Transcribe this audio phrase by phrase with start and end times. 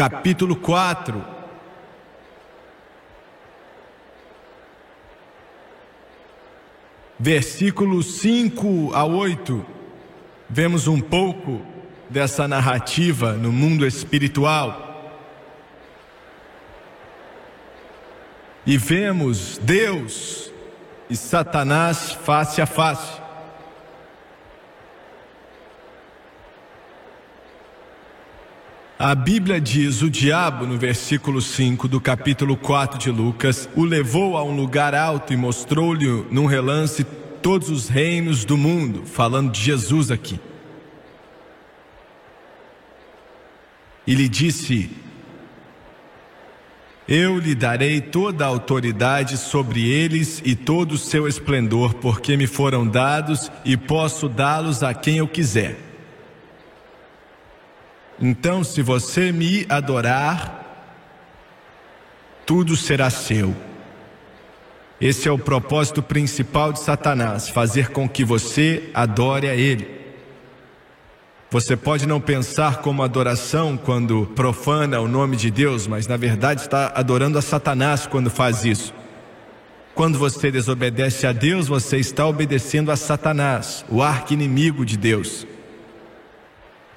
[0.00, 1.22] capítulo 4.
[7.18, 9.62] Versículos 5 a 8,
[10.48, 11.60] vemos um pouco
[12.08, 15.20] dessa narrativa no mundo espiritual.
[18.64, 20.50] E vemos Deus
[21.10, 23.20] e Satanás face a face.
[29.02, 34.36] A Bíblia diz: o diabo, no versículo 5 do capítulo 4 de Lucas, o levou
[34.36, 37.02] a um lugar alto e mostrou-lhe num relance
[37.40, 40.38] todos os reinos do mundo, falando de Jesus aqui.
[44.06, 44.90] E lhe disse:
[47.08, 52.46] Eu lhe darei toda a autoridade sobre eles e todo o seu esplendor, porque me
[52.46, 55.89] foram dados e posso dá-los a quem eu quiser.
[58.20, 60.60] Então, se você me adorar,
[62.44, 63.56] tudo será seu.
[65.00, 69.98] Esse é o propósito principal de Satanás: fazer com que você adore a Ele.
[71.50, 76.60] Você pode não pensar como adoração quando profana o nome de Deus, mas na verdade
[76.60, 78.94] está adorando a Satanás quando faz isso.
[79.94, 85.46] Quando você desobedece a Deus, você está obedecendo a Satanás, o arqui-inimigo de Deus.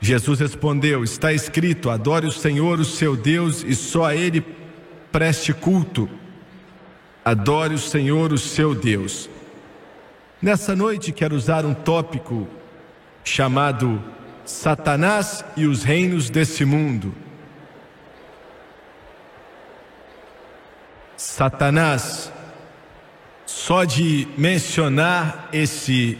[0.03, 4.45] Jesus respondeu: Está escrito: adore o Senhor, o seu Deus, e só a Ele
[5.13, 6.09] preste culto.
[7.23, 9.29] Adore o Senhor, o seu Deus.
[10.41, 12.49] Nessa noite quero usar um tópico
[13.23, 14.03] chamado
[14.43, 17.15] Satanás e os reinos desse mundo.
[21.15, 22.29] Satanás,
[23.45, 26.17] só de mencionar esse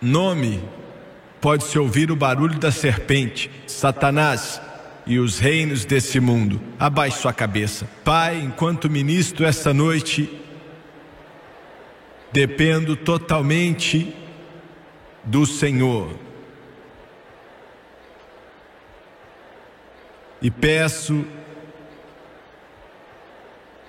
[0.00, 0.62] nome,
[1.42, 4.62] pode-se ouvir o barulho da serpente, Satanás
[5.04, 6.60] e os reinos desse mundo.
[6.78, 7.90] Abaixe sua cabeça.
[8.04, 10.30] Pai, enquanto ministro esta noite,
[12.32, 14.14] dependo totalmente
[15.24, 16.14] do Senhor.
[20.40, 21.24] E peço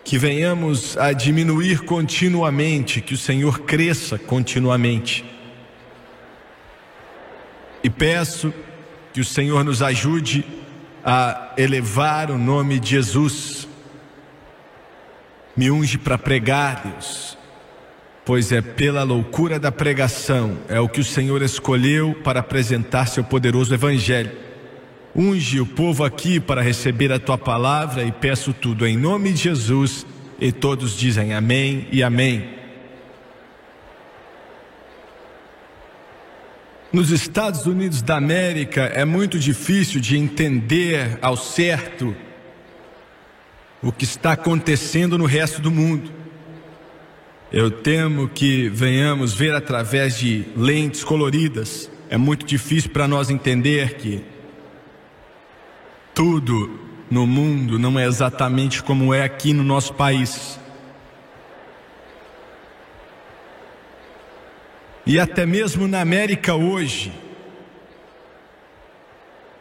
[0.03, 5.32] que venhamos a diminuir continuamente, que o Senhor cresça continuamente
[7.83, 8.53] e peço
[9.11, 10.45] que o Senhor nos ajude
[11.03, 13.67] a elevar o nome de Jesus.
[15.55, 17.37] Me unge para pregar, Deus,
[18.25, 23.23] pois é pela loucura da pregação, é o que o Senhor escolheu para apresentar seu
[23.23, 24.31] poderoso Evangelho.
[25.15, 29.43] Unge o povo aqui para receber a tua palavra e peço tudo em nome de
[29.43, 30.07] Jesus.
[30.39, 32.62] E todos dizem amém e amém.
[36.93, 42.15] Nos Estados Unidos da América é muito difícil de entender ao certo
[43.81, 46.11] o que está acontecendo no resto do mundo.
[47.51, 51.89] Eu temo que venhamos ver através de lentes coloridas.
[52.11, 54.23] É muito difícil para nós entender que
[56.13, 60.59] tudo no mundo não é exatamente como é aqui no nosso país.
[65.05, 67.11] E até mesmo na América hoje,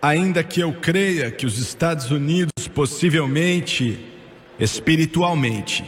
[0.01, 3.99] ainda que eu creia que os Estados Unidos possivelmente,
[4.59, 5.85] espiritualmente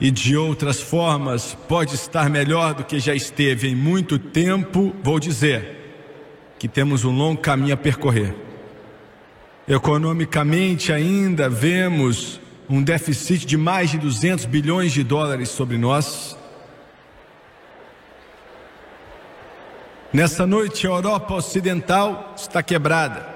[0.00, 5.18] e de outras formas, pode estar melhor do que já esteve em muito tempo, vou
[5.18, 5.76] dizer
[6.58, 8.34] que temos um longo caminho a percorrer.
[9.66, 12.40] Economicamente ainda vemos
[12.70, 16.37] um déficit de mais de 200 bilhões de dólares sobre nós.
[20.10, 23.28] Nessa noite, a Europa Ocidental está quebrada,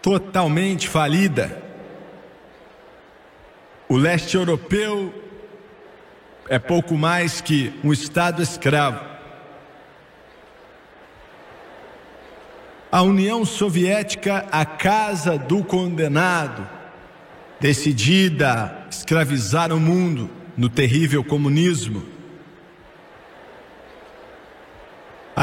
[0.00, 1.60] totalmente falida.
[3.88, 5.12] O leste europeu
[6.48, 9.04] é pouco mais que um Estado escravo.
[12.92, 16.64] A União Soviética, a casa do condenado,
[17.58, 22.04] decidida a escravizar o mundo no terrível comunismo.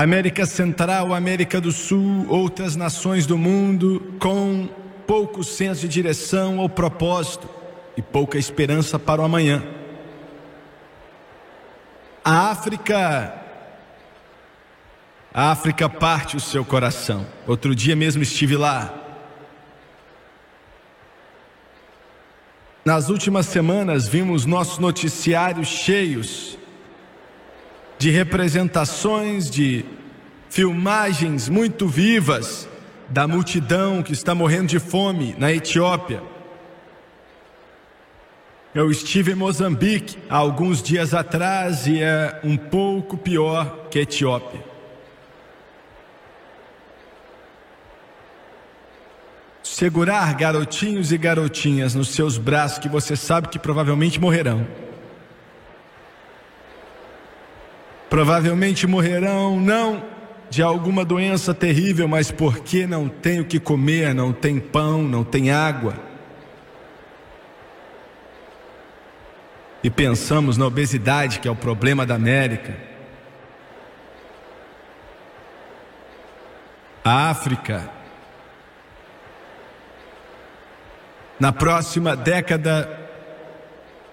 [0.03, 4.69] América Central, América do Sul, outras nações do mundo com
[5.07, 7.49] pouco senso de direção ou propósito
[7.97, 9.65] e pouca esperança para o amanhã.
[12.23, 13.43] A África
[15.33, 17.25] a África parte o seu coração.
[17.47, 18.93] Outro dia mesmo estive lá.
[22.85, 26.55] Nas últimas semanas vimos nossos noticiários cheios
[27.97, 29.83] de representações, de
[30.49, 32.67] filmagens muito vivas
[33.09, 36.21] da multidão que está morrendo de fome na Etiópia.
[38.73, 44.01] Eu estive em Moçambique há alguns dias atrás e é um pouco pior que a
[44.01, 44.63] Etiópia.
[49.63, 54.65] Segurar garotinhos e garotinhas nos seus braços que você sabe que provavelmente morrerão.
[58.09, 60.03] Provavelmente morrerão não
[60.49, 65.23] de alguma doença terrível, mas porque não tem o que comer, não tem pão, não
[65.23, 66.07] tem água.
[69.83, 72.75] e pensamos na obesidade, que é o problema da América.
[77.03, 77.89] A África.
[81.39, 83.09] Na próxima década,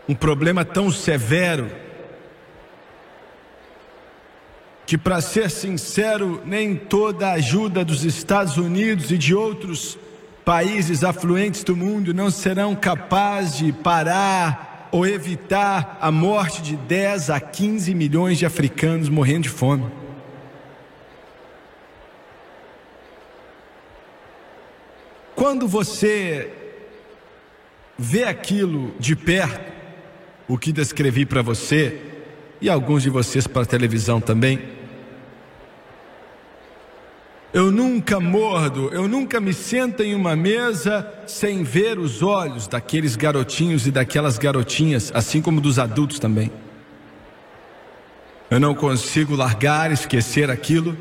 [0.09, 1.69] um problema tão severo
[4.87, 9.99] que, para ser sincero, nem toda a ajuda dos Estados Unidos e de outros
[10.45, 17.31] países afluentes do mundo não serão capazes de parar ou evitar a morte de 10
[17.31, 19.91] a 15 milhões de africanos morrendo de fome.
[25.35, 26.53] Quando você
[27.99, 29.73] vê aquilo de perto,
[30.47, 32.14] o que descrevi para você
[32.65, 34.59] e alguns de vocês para a televisão também,
[37.53, 43.17] eu nunca mordo, eu nunca me sento em uma mesa sem ver os olhos daqueles
[43.17, 46.51] garotinhos e daquelas garotinhas, assim como dos adultos também.
[48.51, 50.97] Eu não consigo largar, esquecer aquilo.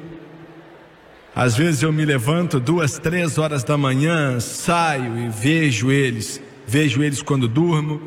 [1.33, 6.41] Às vezes eu me levanto duas, três horas da manhã, saio e vejo eles.
[6.67, 8.01] Vejo eles quando durmo,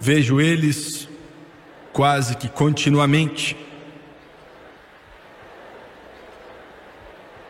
[0.00, 1.06] vejo eles
[1.94, 3.56] quase que continuamente.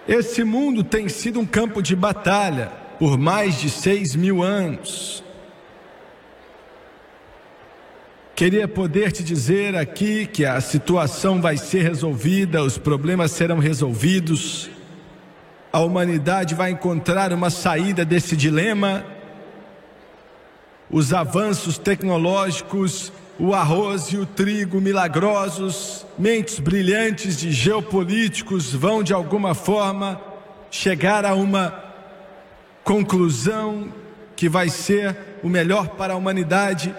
[0.07, 5.25] Esse mundo tem sido um campo de batalha por mais de seis mil anos.
[8.37, 14.69] Queria poder te dizer aqui que a situação vai ser resolvida, os problemas serão resolvidos,
[15.73, 19.07] a humanidade vai encontrar uma saída desse dilema.
[20.91, 29.13] Os avanços tecnológicos o arroz e o trigo milagrosos, mentes brilhantes de geopolíticos vão de
[29.13, 30.21] alguma forma
[30.71, 31.83] chegar a uma
[32.85, 33.93] conclusão
[34.37, 36.95] que vai ser o melhor para a humanidade.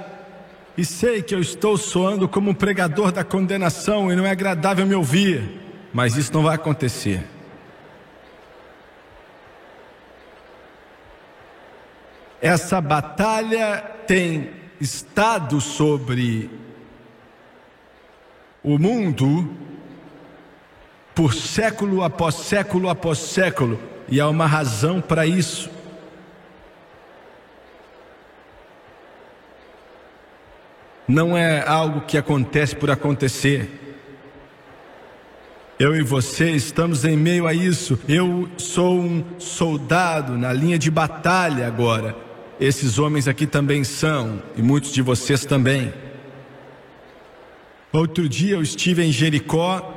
[0.77, 4.85] E sei que eu estou soando como um pregador da condenação e não é agradável
[4.85, 5.61] me ouvir,
[5.93, 7.23] mas isso não vai acontecer.
[12.41, 16.49] Essa batalha tem estado sobre
[18.63, 19.49] o mundo
[21.13, 23.79] por século após século após século,
[24.09, 25.69] e há uma razão para isso.
[31.07, 33.69] Não é algo que acontece por acontecer.
[35.77, 37.99] Eu e você estamos em meio a isso.
[38.07, 42.24] Eu sou um soldado na linha de batalha agora.
[42.59, 45.93] Esses homens aqui também são, e muitos de vocês também.
[47.91, 49.93] Outro dia eu estive em Jericó,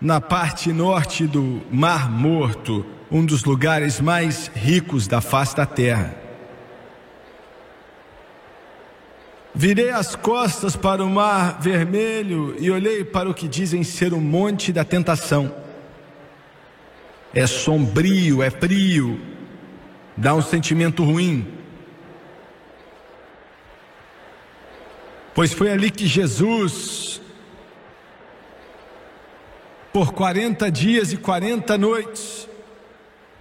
[0.00, 6.16] na parte norte do Mar Morto, um dos lugares mais ricos da face da terra.
[9.54, 14.20] Virei as costas para o Mar Vermelho e olhei para o que dizem ser o
[14.20, 15.63] Monte da Tentação
[17.34, 19.20] é sombrio, é frio,
[20.16, 21.52] dá um sentimento ruim.
[25.34, 27.20] Pois foi ali que Jesus,
[29.92, 32.48] por 40 dias e 40 noites,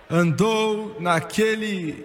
[0.10, 2.04] andou naquele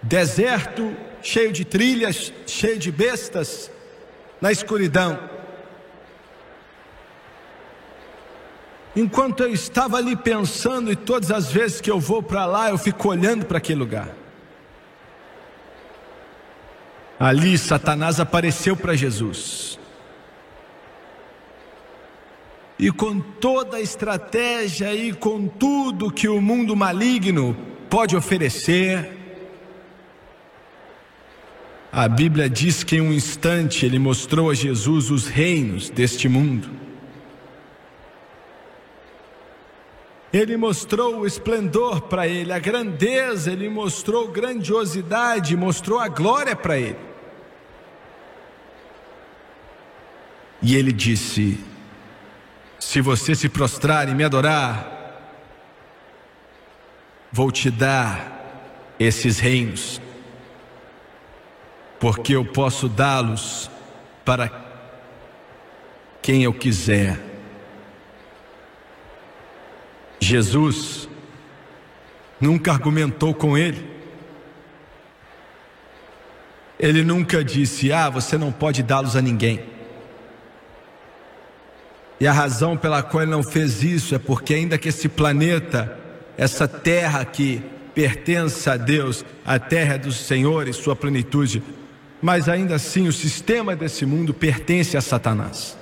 [0.00, 3.70] deserto cheio de trilhas, cheio de bestas,
[4.40, 5.35] na escuridão.
[8.96, 12.78] Enquanto eu estava ali pensando, e todas as vezes que eu vou para lá, eu
[12.78, 14.08] fico olhando para aquele lugar.
[17.20, 19.78] Ali Satanás apareceu para Jesus.
[22.78, 27.54] E com toda a estratégia e com tudo que o mundo maligno
[27.90, 29.10] pode oferecer,
[31.92, 36.85] a Bíblia diz que em um instante ele mostrou a Jesus os reinos deste mundo.
[40.36, 46.76] Ele mostrou o esplendor para ele, a grandeza, ele mostrou grandiosidade, mostrou a glória para
[46.76, 46.98] ele.
[50.60, 51.58] E ele disse:
[52.78, 55.32] Se você se prostrar e me adorar,
[57.32, 60.02] vou te dar esses reinos,
[61.98, 63.70] porque eu posso dá-los
[64.22, 64.52] para
[66.20, 67.35] quem eu quiser.
[70.20, 71.08] Jesus
[72.40, 73.96] nunca argumentou com ele.
[76.78, 79.60] Ele nunca disse: Ah, você não pode dá-los a ninguém.
[82.18, 85.98] E a razão pela qual ele não fez isso é porque, ainda que esse planeta,
[86.36, 87.62] essa terra que
[87.94, 91.62] pertence a Deus, a terra do Senhor e sua plenitude,
[92.20, 95.76] mas ainda assim o sistema desse mundo pertence a Satanás.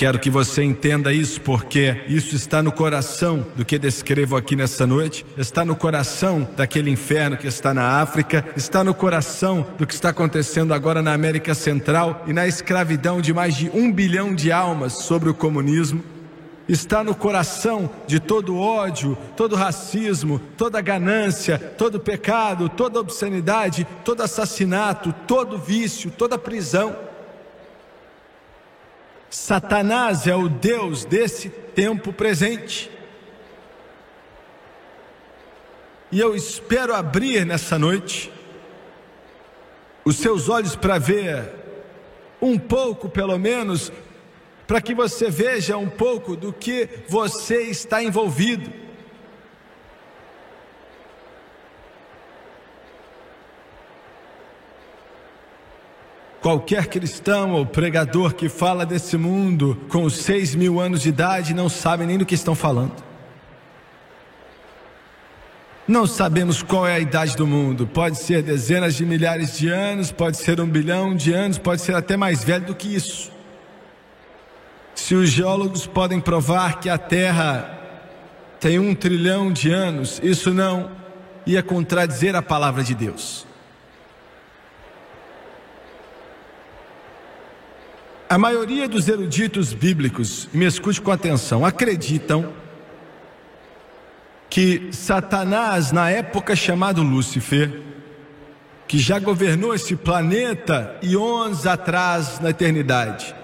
[0.00, 4.86] Quero que você entenda isso, porque isso está no coração do que descrevo aqui nessa
[4.86, 9.92] noite, está no coração daquele inferno que está na África, está no coração do que
[9.92, 14.50] está acontecendo agora na América Central e na escravidão de mais de um bilhão de
[14.50, 16.02] almas sobre o comunismo.
[16.66, 24.22] Está no coração de todo ódio, todo racismo, toda ganância, todo pecado, toda obscenidade, todo
[24.22, 27.09] assassinato, todo vício, toda prisão.
[29.30, 32.90] Satanás é o Deus desse tempo presente.
[36.10, 38.32] E eu espero abrir nessa noite
[40.04, 41.54] os seus olhos para ver
[42.42, 43.92] um pouco, pelo menos,
[44.66, 48.89] para que você veja um pouco do que você está envolvido.
[56.40, 61.68] Qualquer cristão ou pregador que fala desse mundo com seis mil anos de idade não
[61.68, 62.94] sabe nem do que estão falando.
[65.86, 67.86] Não sabemos qual é a idade do mundo.
[67.86, 71.94] Pode ser dezenas de milhares de anos, pode ser um bilhão de anos, pode ser
[71.94, 73.30] até mais velho do que isso.
[74.94, 77.78] Se os geólogos podem provar que a Terra
[78.60, 80.90] tem um trilhão de anos, isso não
[81.44, 83.49] ia contradizer a palavra de Deus.
[88.30, 92.52] A maioria dos eruditos bíblicos, me escute com atenção, acreditam
[94.48, 97.82] que Satanás, na época chamado Lúcifer,
[98.86, 103.34] que já governou esse planeta eons atrás na eternidade,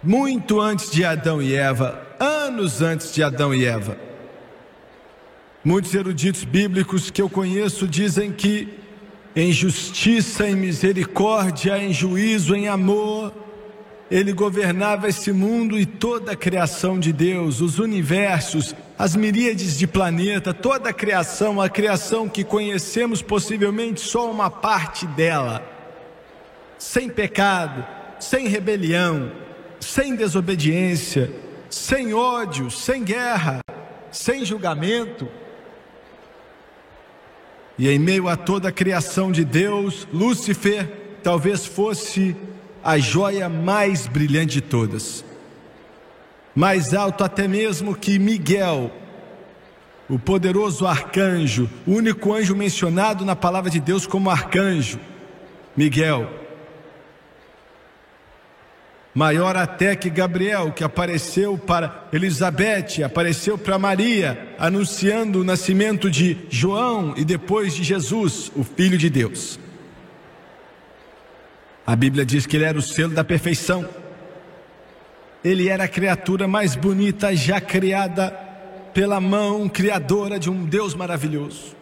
[0.00, 3.98] muito antes de Adão e Eva, anos antes de Adão e Eva.
[5.64, 8.68] Muitos eruditos bíblicos que eu conheço dizem que
[9.34, 13.45] em justiça, em misericórdia, em juízo, em amor,
[14.10, 19.86] ele governava esse mundo e toda a criação de Deus, os universos, as miríades de
[19.86, 25.62] planeta, toda a criação, a criação que conhecemos possivelmente só uma parte dela.
[26.78, 27.84] Sem pecado,
[28.20, 29.32] sem rebelião,
[29.80, 31.32] sem desobediência,
[31.68, 33.60] sem ódio, sem guerra,
[34.10, 35.28] sem julgamento.
[37.76, 40.88] E em meio a toda a criação de Deus, Lúcifer
[41.22, 42.36] talvez fosse
[42.86, 45.24] a joia mais brilhante de todas.
[46.54, 48.92] Mais alto até mesmo que Miguel,
[50.08, 55.00] o poderoso arcanjo, o único anjo mencionado na palavra de Deus como arcanjo,
[55.76, 56.30] Miguel.
[59.12, 66.38] Maior até que Gabriel, que apareceu para Elizabeth, apareceu para Maria, anunciando o nascimento de
[66.48, 69.58] João e depois de Jesus, o Filho de Deus.
[71.86, 73.88] A Bíblia diz que ele era o selo da perfeição.
[75.44, 78.30] Ele era a criatura mais bonita já criada
[78.92, 81.76] pela mão criadora de um Deus maravilhoso.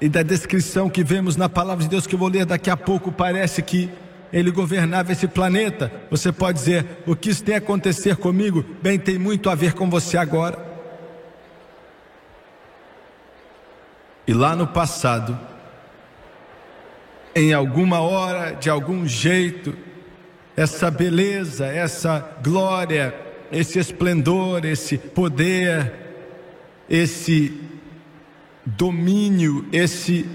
[0.00, 2.76] E da descrição que vemos na palavra de Deus que eu vou ler daqui a
[2.76, 3.88] pouco, parece que
[4.32, 5.92] ele governava esse planeta.
[6.10, 8.64] Você pode dizer: o que isso tem a acontecer comigo?
[8.82, 10.58] Bem, tem muito a ver com você agora.
[14.26, 15.38] E lá no passado,
[17.36, 19.76] em alguma hora, de algum jeito,
[20.56, 23.14] essa beleza, essa glória,
[23.52, 25.92] esse esplendor, esse poder,
[26.88, 27.60] esse
[28.64, 30.26] domínio, esse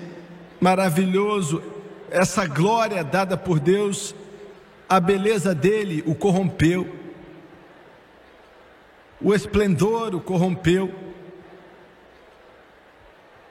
[0.61, 1.63] maravilhoso,
[2.11, 4.13] essa glória dada por Deus,
[4.87, 6.87] a beleza dele o corrompeu,
[9.19, 10.93] o esplendor o corrompeu.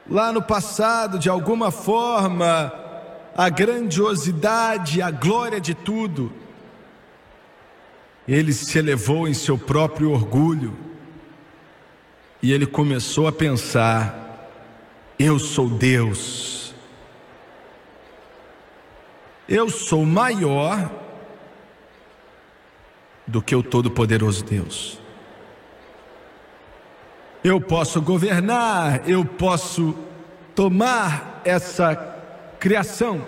[0.09, 2.80] Lá no passado, de alguma forma,
[3.37, 6.33] a grandiosidade, a glória de tudo.
[8.27, 10.77] Ele se elevou em seu próprio orgulho
[12.43, 14.49] e ele começou a pensar:
[15.19, 16.75] eu sou Deus,
[19.49, 20.91] eu sou maior
[23.27, 24.99] do que o Todo-Poderoso Deus.
[27.43, 29.97] Eu posso governar, eu posso
[30.55, 32.10] tomar essa
[32.61, 33.27] criação.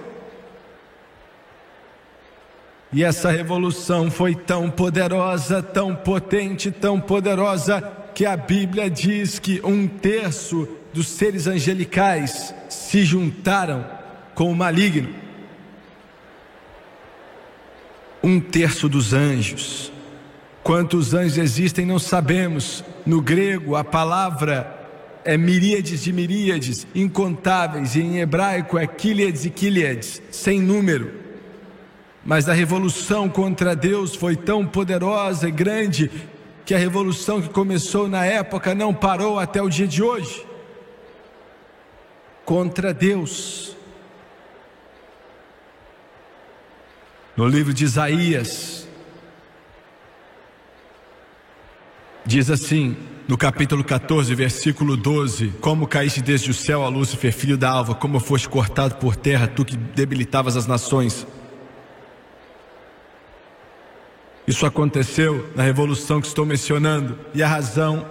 [2.93, 7.81] E essa revolução foi tão poderosa, tão potente, tão poderosa,
[8.15, 13.87] que a Bíblia diz que um terço dos seres angelicais se juntaram
[14.35, 15.09] com o maligno.
[18.23, 19.91] Um terço dos anjos.
[20.63, 22.85] Quantos anjos existem não sabemos.
[23.07, 24.82] No grego, a palavra
[25.25, 31.13] é miríades de miríades, incontáveis, e em hebraico é quíliades e quíliades, sem número.
[32.25, 36.11] Mas a revolução contra Deus foi tão poderosa e grande
[36.65, 40.47] que a revolução que começou na época não parou até o dia de hoje.
[42.45, 43.77] Contra Deus.
[47.37, 48.87] No livro de Isaías,
[52.25, 52.97] diz assim:
[53.33, 57.95] no capítulo 14, versículo 12: Como caíste desde o céu a Lúcifer, filho da alva,
[57.95, 61.27] como foste cortado por terra, tu que debilitavas as nações.
[64.47, 68.05] Isso aconteceu na revolução que estou mencionando, e a razão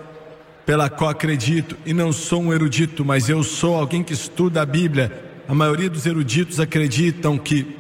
[0.66, 4.66] pela qual acredito, e não sou um erudito, mas eu sou alguém que estuda a
[4.66, 5.24] Bíblia.
[5.48, 7.78] A maioria dos eruditos acreditam que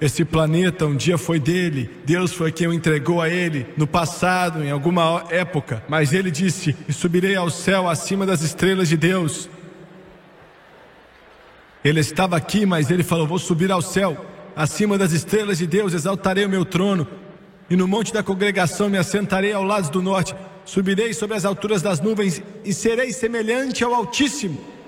[0.00, 4.64] esse planeta um dia foi dele, Deus foi quem o entregou a ele no passado,
[4.64, 9.48] em alguma época, mas ele disse: subirei ao céu acima das estrelas de Deus.
[11.84, 14.24] Ele estava aqui, mas ele falou: Vou subir ao céu,
[14.56, 17.06] acima das estrelas de Deus, exaltarei o meu trono,
[17.68, 21.82] e no monte da congregação me assentarei ao lado do norte, subirei sobre as alturas
[21.82, 24.79] das nuvens e serei semelhante ao Altíssimo.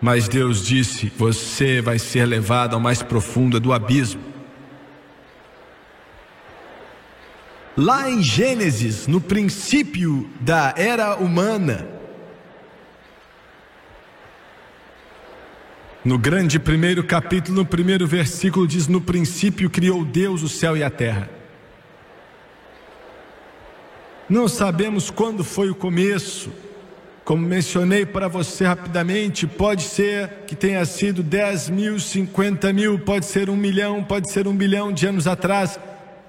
[0.00, 4.22] Mas Deus disse: Você vai ser levado ao mais profundo do abismo.
[7.76, 11.86] Lá em Gênesis, no princípio da era humana,
[16.04, 20.82] no grande primeiro capítulo, no primeiro versículo, diz: No princípio criou Deus o céu e
[20.82, 21.28] a terra.
[24.28, 26.52] Não sabemos quando foi o começo,
[27.28, 33.26] como mencionei para você rapidamente, pode ser que tenha sido 10 mil, 50 mil, pode
[33.26, 35.78] ser um milhão, pode ser um bilhão de anos atrás,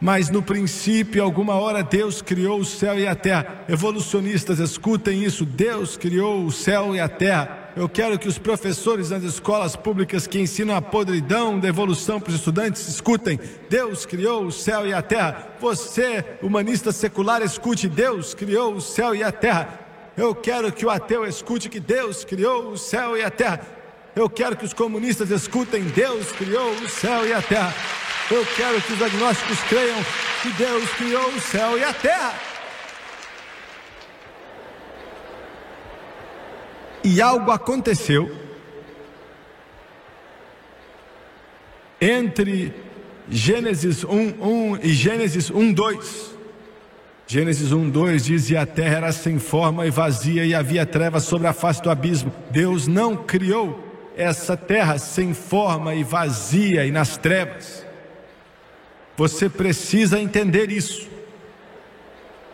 [0.02, 3.64] mas no princípio, alguma hora, Deus criou o céu e a terra.
[3.70, 7.72] Evolucionistas, escutem isso: Deus criou o céu e a terra.
[7.78, 12.32] Eu quero que os professores nas escolas públicas que ensinam a podridão da evolução para
[12.32, 15.48] os estudantes escutem: Deus criou o céu e a terra.
[15.62, 19.88] Você, humanista secular, escute: Deus criou o céu e a terra.
[20.20, 23.66] Eu quero que o ateu escute que Deus criou o céu e a terra.
[24.14, 27.74] Eu quero que os comunistas escutem: Deus criou o céu e a terra.
[28.30, 29.98] Eu quero que os agnósticos creiam
[30.42, 32.34] que Deus criou o céu e a terra.
[37.02, 38.30] E algo aconteceu
[42.02, 42.74] entre
[43.30, 46.39] Gênesis 1, 1 e Gênesis 1, 2.
[47.32, 51.26] Gênesis 1, 2 diz: E a terra era sem forma e vazia, e havia trevas
[51.26, 52.34] sobre a face do abismo.
[52.50, 53.84] Deus não criou
[54.18, 57.86] essa terra sem forma e vazia e nas trevas.
[59.16, 61.08] Você precisa entender isso.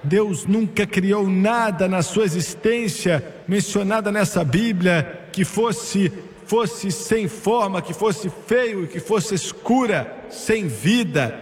[0.03, 6.11] Deus nunca criou nada na sua existência mencionada nessa Bíblia que fosse
[6.45, 11.33] fosse sem forma, que fosse feio, que fosse escura, sem vida.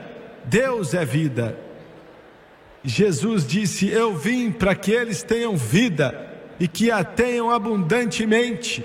[0.45, 1.62] Deus é vida.
[2.83, 8.83] Jesus disse: Eu vim para que eles tenham vida e que a tenham abundantemente.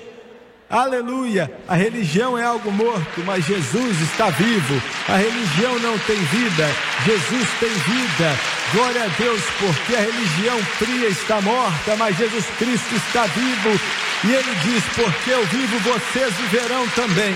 [0.70, 1.50] Aleluia!
[1.66, 4.82] A religião é algo morto, mas Jesus está vivo.
[5.08, 6.68] A religião não tem vida,
[7.06, 8.36] Jesus tem vida.
[8.74, 13.80] Glória a Deus, porque a religião fria está morta, mas Jesus Cristo está vivo.
[14.24, 17.34] E Ele diz: Porque eu vivo, vocês viverão também.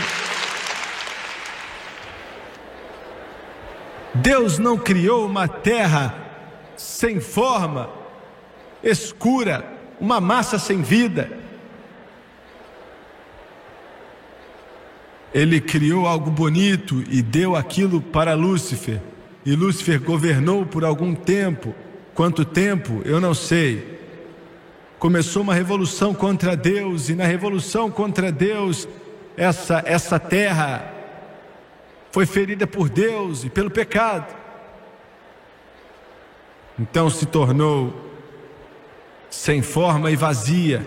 [4.15, 6.22] Deus não criou uma terra
[6.77, 7.91] sem forma,
[8.83, 9.65] escura,
[10.01, 11.31] uma massa sem vida.
[15.33, 19.01] Ele criou algo bonito e deu aquilo para Lúcifer.
[19.45, 21.75] E Lúcifer governou por algum tempo.
[22.15, 23.01] Quanto tempo?
[23.05, 24.01] Eu não sei.
[24.99, 28.87] Começou uma revolução contra Deus, e na revolução contra Deus,
[29.37, 30.93] essa, essa terra
[32.13, 34.42] foi ferida por Deus e pelo pecado.
[36.79, 38.11] Então se tornou
[39.31, 40.87] sem forma e vazia,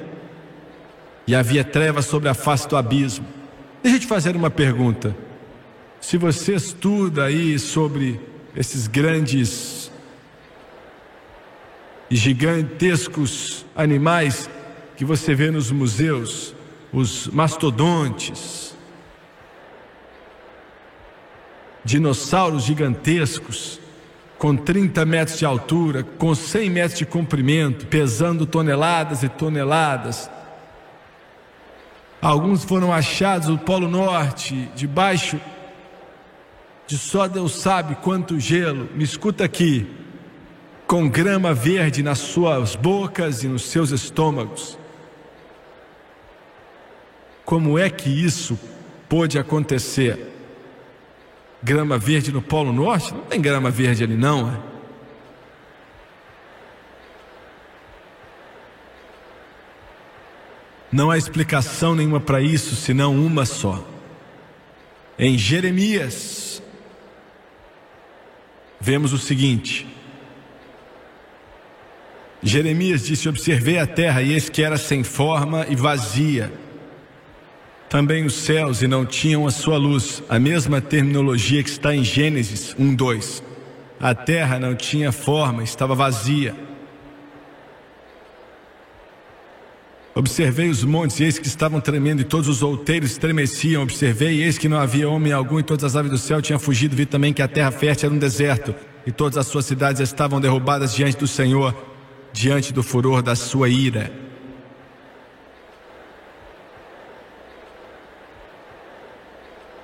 [1.28, 3.26] e havia trevas sobre a face do abismo.
[3.82, 5.16] Deixa eu te fazer uma pergunta.
[6.00, 8.20] Se você estuda aí sobre
[8.56, 9.92] esses grandes
[12.10, 14.50] e gigantescos animais
[14.96, 16.54] que você vê nos museus,
[16.94, 18.76] os mastodontes,
[21.84, 23.80] dinossauros gigantescos,
[24.38, 30.30] com 30 metros de altura, com 100 metros de comprimento, pesando toneladas e toneladas.
[32.22, 35.40] Alguns foram achados no Polo Norte, debaixo
[36.88, 38.90] de só Deus sabe quanto gelo.
[38.94, 39.88] Me escuta aqui,
[40.86, 44.78] com grama verde nas suas bocas e nos seus estômagos.
[47.44, 48.60] Como é que isso
[49.08, 50.35] pôde acontecer?
[51.66, 53.12] Grama verde no Polo Norte?
[53.12, 54.52] Não tem grama verde ali, não.
[54.52, 54.58] É?
[60.92, 63.84] Não há explicação nenhuma para isso, senão uma só.
[65.18, 66.62] Em Jeremias,
[68.80, 69.88] vemos o seguinte:
[72.44, 76.54] Jeremias disse: Observei a terra, e eis que era sem forma e vazia
[77.90, 82.04] também os céus e não tinham a sua luz, a mesma terminologia que está em
[82.04, 83.44] Gênesis 1:2.
[84.00, 86.56] A terra não tinha forma, estava vazia.
[90.14, 93.84] Observei os montes, e eis que estavam tremendo, e todos os outeiros estremeciam.
[93.84, 96.58] Observei, e eis que não havia homem algum, e todas as aves do céu tinham
[96.58, 96.96] fugido.
[96.96, 98.74] Vi também que a terra fértil era um deserto,
[99.06, 101.76] e todas as suas cidades estavam derrubadas diante do Senhor,
[102.32, 104.25] diante do furor da sua ira.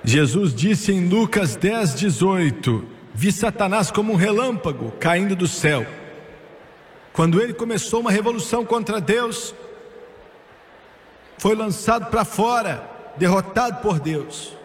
[0.04, 5.86] Jesus disse em Lucas 10, 18: Vi Satanás como um relâmpago caindo do céu.
[7.14, 9.54] Quando ele começou uma revolução contra Deus,
[11.38, 14.56] foi lançado para fora, derrotado por Deus.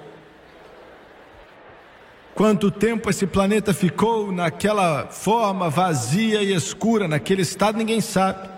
[2.34, 8.55] Quanto tempo esse planeta ficou naquela forma vazia e escura, naquele estado, ninguém sabe.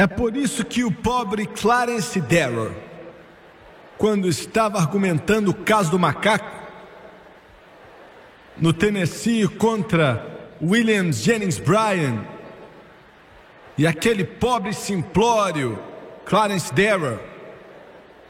[0.00, 2.70] É por isso que o pobre Clarence Darrow,
[3.98, 6.50] quando estava argumentando o caso do macaco,
[8.56, 10.26] no Tennessee contra
[10.62, 12.24] William Jennings Bryan,
[13.76, 15.78] e aquele pobre simplório
[16.24, 17.20] Clarence Darrow,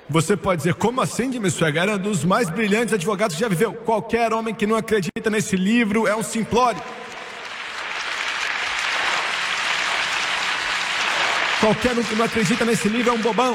[0.09, 1.85] você pode dizer, como assim, Jimmy Swagger?
[1.85, 3.75] Era um dos mais brilhantes advogados que já viveu.
[3.75, 6.83] Qualquer homem que não acredita nesse livro é um simplório.
[11.61, 13.55] Qualquer um que não acredita nesse livro é um bobão.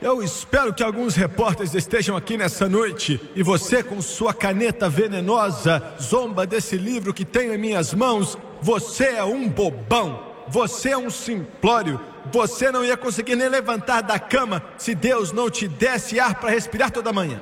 [0.00, 5.94] Eu espero que alguns repórteres estejam aqui nessa noite e você, com sua caneta venenosa,
[6.00, 8.38] zomba desse livro que tenho em minhas mãos.
[8.62, 12.00] Você é um bobão, você é um simplório.
[12.32, 16.50] Você não ia conseguir nem levantar da cama se Deus não te desse ar para
[16.50, 17.40] respirar toda manhã.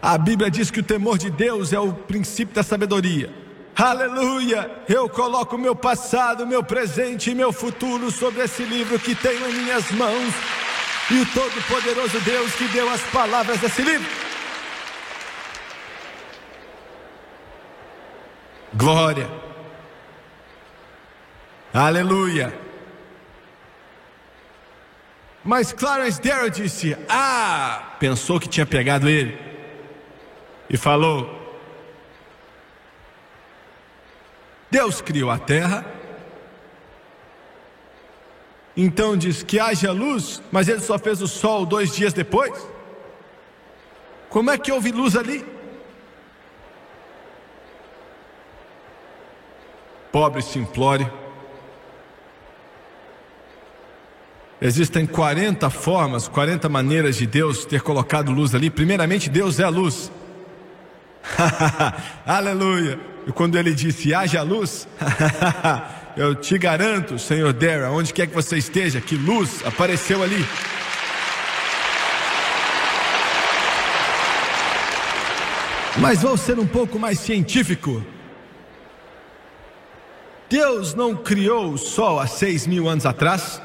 [0.00, 3.43] A Bíblia diz que o temor de Deus é o princípio da sabedoria.
[3.76, 4.70] Aleluia!
[4.88, 9.52] Eu coloco meu passado, meu presente e meu futuro sobre esse livro que tenho em
[9.52, 10.32] minhas mãos
[11.10, 14.08] e o Todo-Poderoso Deus que deu as palavras desse livro.
[18.74, 19.28] Glória!
[21.72, 22.56] Aleluia!
[25.42, 27.96] Mas Clarence Darrow disse: Ah!
[27.98, 29.36] Pensou que tinha pegado ele
[30.70, 31.33] e falou:
[34.74, 35.86] Deus criou a terra.
[38.76, 42.52] Então diz que haja luz, mas ele só fez o sol dois dias depois.
[44.28, 45.46] Como é que houve luz ali?
[50.10, 51.08] Pobre simplório.
[54.60, 58.70] Existem 40 formas, 40 maneiras de Deus ter colocado luz ali.
[58.70, 60.10] Primeiramente, Deus é a luz.
[62.26, 63.13] Aleluia.
[63.26, 64.86] E quando ele disse: haja luz,
[66.16, 70.44] eu te garanto, Senhor Dera, onde quer que você esteja, que luz apareceu ali.
[75.98, 78.04] Mas vou ser um pouco mais científico.
[80.50, 83.62] Deus não criou o sol há seis mil anos atrás.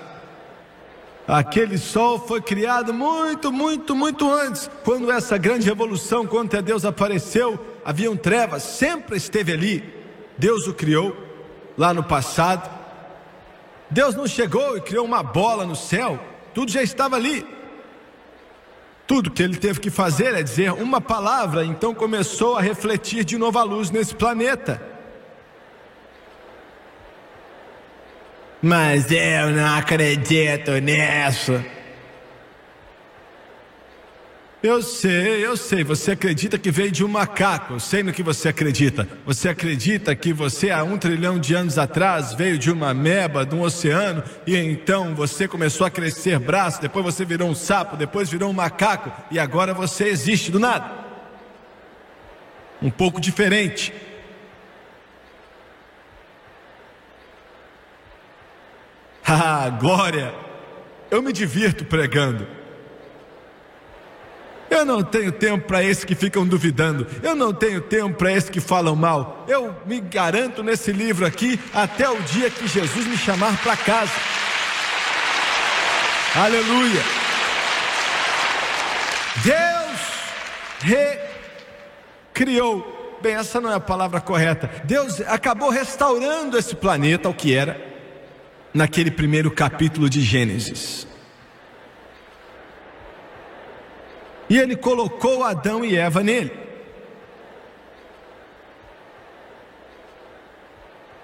[1.27, 7.68] Aquele sol foi criado muito, muito, muito antes, quando essa grande revolução contra Deus apareceu
[7.89, 9.83] haviam trevas, sempre esteve ali.
[10.37, 11.17] Deus o criou
[11.75, 12.69] lá no passado.
[13.89, 16.19] Deus não chegou e criou uma bola no céu,
[16.53, 17.43] tudo já estava ali.
[19.07, 23.39] Tudo que ele teve que fazer é dizer uma palavra, então começou a refletir de
[23.39, 24.79] novo a luz nesse planeta.
[28.61, 31.78] Mas eu não acredito nisso.
[34.61, 35.85] Eu sei, eu sei.
[35.85, 37.75] Você acredita que veio de um macaco.
[37.75, 39.07] Eu sei no que você acredita.
[39.25, 43.55] Você acredita que você, há um trilhão de anos atrás, veio de uma meba, de
[43.55, 48.29] um oceano, e então você começou a crescer braço, depois você virou um sapo, depois
[48.29, 50.91] virou um macaco, e agora você existe do nada.
[52.81, 53.93] Um pouco diferente.
[59.31, 60.33] Ah, glória!
[61.11, 62.58] Eu me divirto pregando.
[64.69, 67.07] Eu não tenho tempo para esses que ficam duvidando.
[67.23, 69.45] Eu não tenho tempo para esses que falam mal.
[69.47, 74.11] Eu me garanto nesse livro aqui até o dia que Jesus me chamar para casa.
[76.35, 77.01] Aleluia.
[79.43, 79.99] Deus
[82.31, 82.97] recriou.
[83.21, 84.69] Bem, essa não é a palavra correta.
[84.85, 87.89] Deus acabou restaurando esse planeta ao que era
[88.73, 91.08] naquele primeiro capítulo de Gênesis.
[94.49, 96.51] E ele colocou Adão e Eva nele.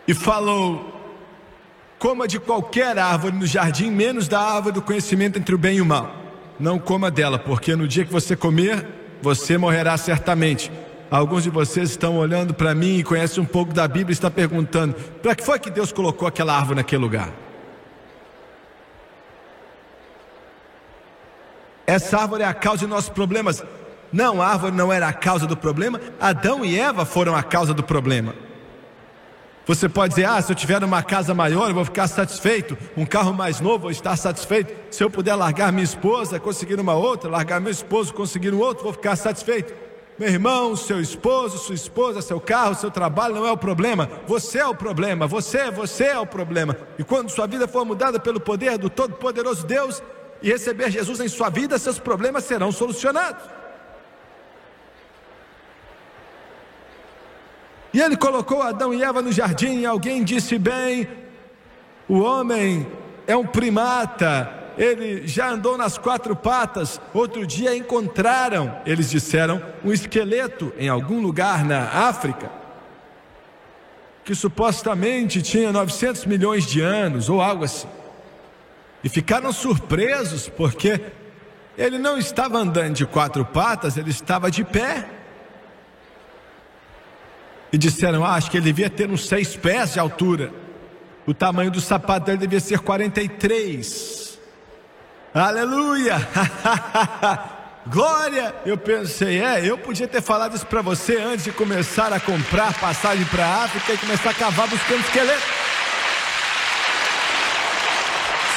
[0.08, 0.94] E falou:
[1.98, 5.82] Coma de qualquer árvore no jardim, menos da árvore do conhecimento entre o bem e
[5.82, 6.14] o mal.
[6.60, 8.88] Não coma dela, porque no dia que você comer,
[9.22, 10.72] você morrerá certamente.
[11.10, 14.30] Alguns de vocês estão olhando para mim e conhecem um pouco da Bíblia e estão
[14.30, 17.34] perguntando: para que foi que Deus colocou aquela árvore naquele lugar?
[21.88, 23.64] Essa árvore é a causa de nossos problemas.
[24.12, 26.00] Não, a árvore não era a causa do problema.
[26.20, 28.34] Adão e Eva foram a causa do problema.
[29.66, 32.78] Você pode dizer: Ah, se eu tiver uma casa maior, eu vou ficar satisfeito.
[32.96, 34.74] Um carro mais novo, eu vou estar satisfeito.
[34.92, 38.84] Se eu puder largar minha esposa, conseguir uma outra, largar meu esposo, conseguir um outro,
[38.84, 39.74] vou ficar satisfeito.
[40.18, 44.10] Meu irmão, seu esposo, sua esposa, seu carro, seu trabalho não é o problema.
[44.28, 45.28] Você é o problema.
[45.28, 46.78] Você, você é o problema.
[46.98, 50.02] E quando sua vida for mudada pelo poder do Todo-Poderoso Deus,
[50.46, 53.44] e receber Jesus em sua vida, seus problemas serão solucionados.
[57.92, 61.10] E ele colocou Adão e Eva no jardim, e alguém disse bem:
[62.08, 62.86] o homem
[63.26, 67.02] é um primata, ele já andou nas quatro patas.
[67.12, 72.52] Outro dia encontraram, eles disseram, um esqueleto em algum lugar na África,
[74.24, 77.88] que supostamente tinha 900 milhões de anos, ou algo assim
[79.06, 81.00] e ficaram surpresos porque
[81.78, 85.08] ele não estava andando de quatro patas, ele estava de pé.
[87.72, 90.52] E disseram: ah, Acho que ele devia ter uns seis pés de altura.
[91.28, 94.40] O tamanho do sapato dele devia ser 43.
[95.32, 96.16] Aleluia!
[97.86, 98.56] Glória!
[98.66, 102.74] Eu pensei, é, eu podia ter falado isso para você antes de começar a comprar
[102.80, 105.44] passagem para a África e começar a cavar buscando esqueleto.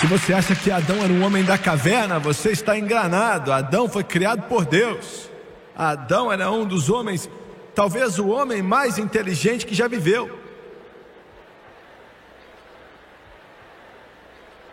[0.00, 3.52] Se você acha que Adão era um homem da caverna, você está enganado.
[3.52, 5.28] Adão foi criado por Deus.
[5.76, 7.28] Adão era um dos homens,
[7.74, 10.38] talvez o homem mais inteligente que já viveu.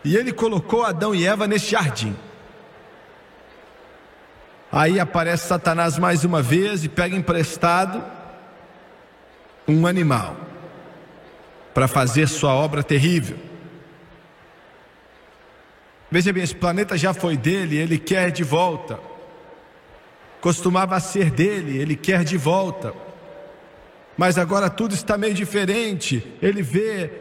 [0.03, 2.15] E ele colocou Adão e Eva nesse jardim.
[4.71, 8.03] Aí aparece Satanás mais uma vez e pega emprestado
[9.67, 10.35] um animal
[11.73, 13.54] para fazer sua obra terrível.
[16.15, 18.97] Veja bem, esse planeta já foi dele, ele quer de volta.
[20.39, 22.93] Costumava ser dele, ele quer de volta.
[24.15, 26.25] Mas agora tudo está meio diferente.
[26.41, 27.11] Ele vê,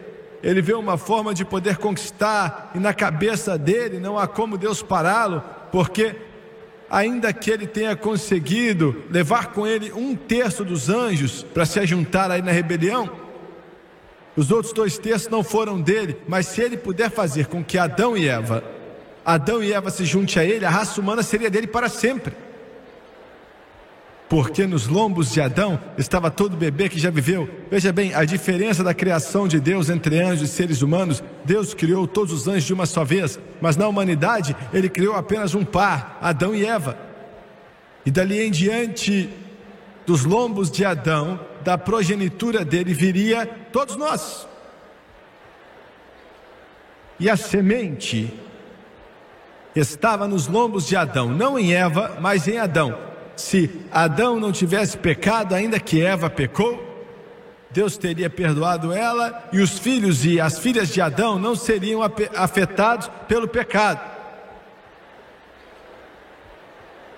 [0.44, 4.80] ele vê uma forma de poder conquistar e na cabeça dele não há como Deus
[4.80, 6.14] pará-lo, porque
[6.88, 12.30] ainda que ele tenha conseguido levar com ele um terço dos anjos para se juntar
[12.30, 13.10] aí na rebelião,
[14.36, 18.16] os outros dois terços não foram dele, mas se ele puder fazer com que Adão
[18.16, 18.73] e Eva
[19.24, 22.34] Adão e Eva se junte a ele, a raça humana seria dele para sempre.
[24.28, 27.48] Porque nos lombos de Adão estava todo bebê que já viveu.
[27.70, 32.06] Veja bem, a diferença da criação de Deus entre anjos e seres humanos, Deus criou
[32.06, 36.18] todos os anjos de uma só vez, mas na humanidade ele criou apenas um par,
[36.20, 36.98] Adão e Eva.
[38.04, 39.30] E dali em diante,
[40.06, 44.46] dos lombos de Adão, da progenitura dele viria todos nós.
[47.18, 48.32] E a semente
[49.74, 52.96] estava nos lombos de Adão, não em Eva, mas em Adão.
[53.36, 56.94] Se Adão não tivesse pecado, ainda que Eva pecou,
[57.70, 62.00] Deus teria perdoado ela e os filhos e as filhas de Adão não seriam
[62.36, 64.14] afetados pelo pecado.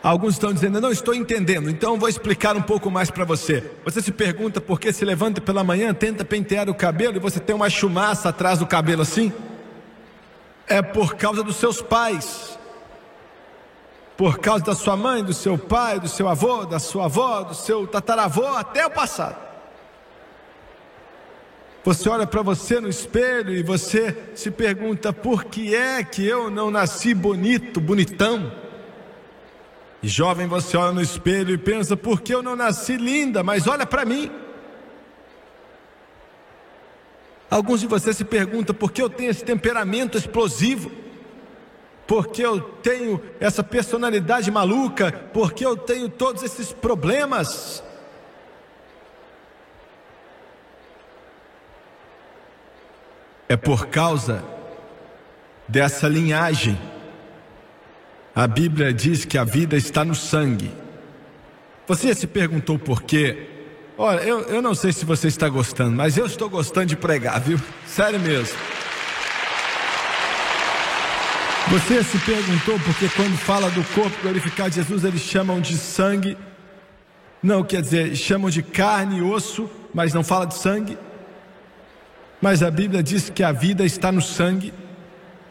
[0.02, 3.72] Alguns estão dizendo, não estou entendendo, então vou explicar um pouco mais para você.
[3.84, 7.40] Você se pergunta por que se levanta pela manhã, tenta pentear o cabelo e você
[7.40, 9.32] tem uma chumaça atrás do cabelo assim?
[10.68, 12.58] É por causa dos seus pais.
[14.16, 17.54] por causa da sua mãe, do seu pai, do seu avô, da sua avó, do
[17.54, 19.36] seu tataravô, até o passado.
[21.84, 26.50] Você olha para você no espelho e você se pergunta: por que é que eu
[26.50, 28.50] não nasci bonito, bonitão?
[30.02, 33.42] E jovem, você olha no espelho e pensa: por que eu não nasci linda?
[33.42, 34.30] Mas olha para mim.
[37.48, 40.90] Alguns de vocês se perguntam por que eu tenho esse temperamento explosivo,
[42.06, 47.82] porque eu tenho essa personalidade maluca, porque eu tenho todos esses problemas.
[53.48, 54.44] É por causa
[55.68, 56.78] dessa linhagem.
[58.34, 60.70] A Bíblia diz que a vida está no sangue.
[61.86, 63.55] Você se perguntou por quê?
[63.98, 67.40] Olha, eu, eu não sei se você está gostando, mas eu estou gostando de pregar,
[67.40, 67.58] viu?
[67.86, 68.54] Sério mesmo.
[71.70, 76.36] Você se perguntou porque quando fala do corpo glorificado de Jesus, eles chamam de sangue.
[77.42, 80.98] Não, quer dizer, chamam de carne e osso, mas não fala de sangue.
[82.40, 84.74] Mas a Bíblia diz que a vida está no sangue.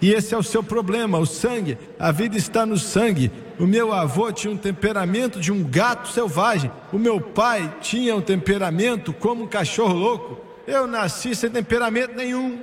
[0.05, 1.79] E esse é o seu problema, o sangue.
[1.97, 3.31] A vida está no sangue.
[3.57, 6.71] O meu avô tinha um temperamento de um gato selvagem.
[6.93, 10.39] O meu pai tinha um temperamento como um cachorro louco.
[10.67, 12.61] Eu nasci sem temperamento nenhum.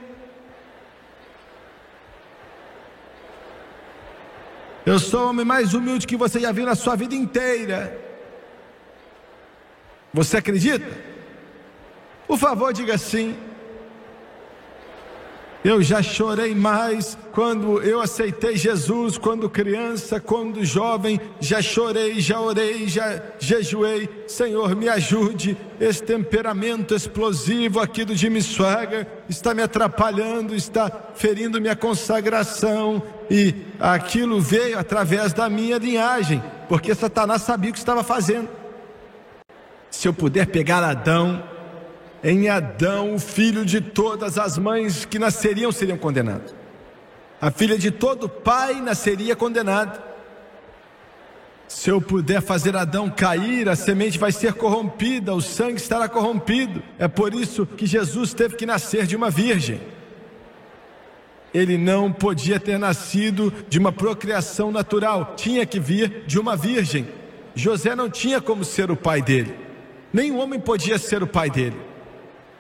[4.87, 8.01] Eu sou o homem mais humilde que você já viu na sua vida inteira.
[10.15, 10.87] Você acredita?
[12.25, 13.37] Por favor, diga sim.
[15.65, 22.41] Eu já chorei mais quando eu aceitei Jesus, quando criança, quando jovem, já chorei, já
[22.41, 24.09] orei, já jejuei.
[24.27, 25.57] Senhor, me ajude.
[25.81, 33.01] Esse temperamento explosivo aqui do Jimmy Swagger está me atrapalhando, está ferindo minha consagração.
[33.31, 38.49] E aquilo veio através da minha linhagem, porque Satanás sabia o que estava fazendo.
[39.93, 41.52] Se eu puder pegar Adão,
[42.23, 46.55] em Adão, o filho de todas as mães que nasceriam seriam condenados.
[47.41, 50.01] A filha de todo pai nasceria condenada.
[51.67, 56.83] Se eu puder fazer Adão cair, a semente vai ser corrompida, o sangue estará corrompido.
[56.99, 59.81] É por isso que Jesus teve que nascer de uma virgem.
[61.53, 67.09] Ele não podia ter nascido de uma procriação natural, tinha que vir de uma virgem.
[67.55, 69.55] José não tinha como ser o pai dele,
[70.13, 71.92] nenhum homem podia ser o pai dele.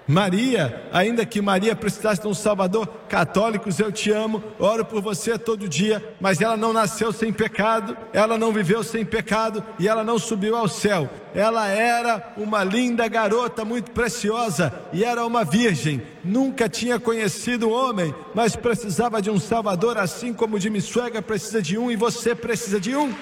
[0.07, 5.39] Maria, ainda que Maria precisasse de um Salvador, católicos, eu te amo, oro por você
[5.39, 10.03] todo dia, mas ela não nasceu sem pecado, ela não viveu sem pecado e ela
[10.03, 11.09] não subiu ao céu.
[11.35, 17.73] Ela era uma linda garota, muito preciosa e era uma virgem, nunca tinha conhecido um
[17.73, 22.35] homem, mas precisava de um Salvador, assim como Jimmy Swagger precisa de um e você
[22.35, 23.15] precisa de um.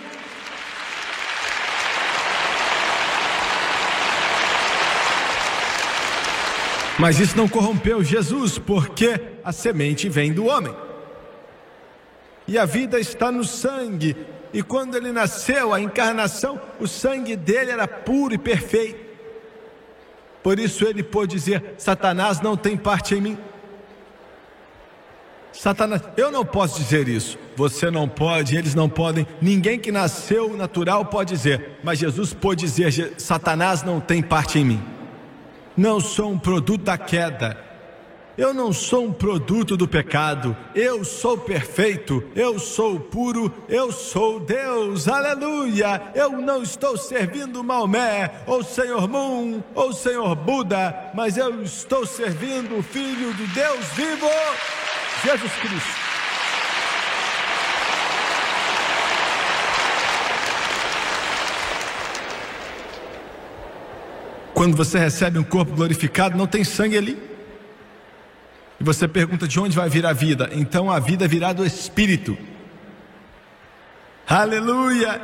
[7.00, 10.74] Mas isso não corrompeu Jesus, porque a semente vem do homem.
[12.46, 14.14] E a vida está no sangue.
[14.52, 19.00] E quando ele nasceu, a encarnação, o sangue dele era puro e perfeito.
[20.42, 23.38] Por isso ele pôde dizer: Satanás não tem parte em mim.
[25.54, 27.38] Satanás, eu não posso dizer isso.
[27.56, 29.26] Você não pode, eles não podem.
[29.40, 31.78] Ninguém que nasceu natural pode dizer.
[31.82, 34.99] Mas Jesus pôde dizer: Satanás não tem parte em mim
[35.80, 37.58] não sou um produto da queda.
[38.36, 40.54] Eu não sou um produto do pecado.
[40.74, 42.22] Eu sou perfeito.
[42.34, 43.52] Eu sou puro.
[43.66, 45.08] Eu sou Deus.
[45.08, 46.12] Aleluia.
[46.14, 52.78] Eu não estou servindo Maomé, ou Senhor Moon, ou Senhor Buda, mas eu estou servindo
[52.78, 54.28] o Filho do Deus vivo,
[55.24, 56.09] Jesus Cristo.
[64.60, 67.18] Quando você recebe um corpo glorificado, não tem sangue ali.
[68.78, 70.50] E você pergunta de onde vai vir a vida?
[70.52, 72.36] Então a vida virá do Espírito.
[74.28, 75.18] Aleluia!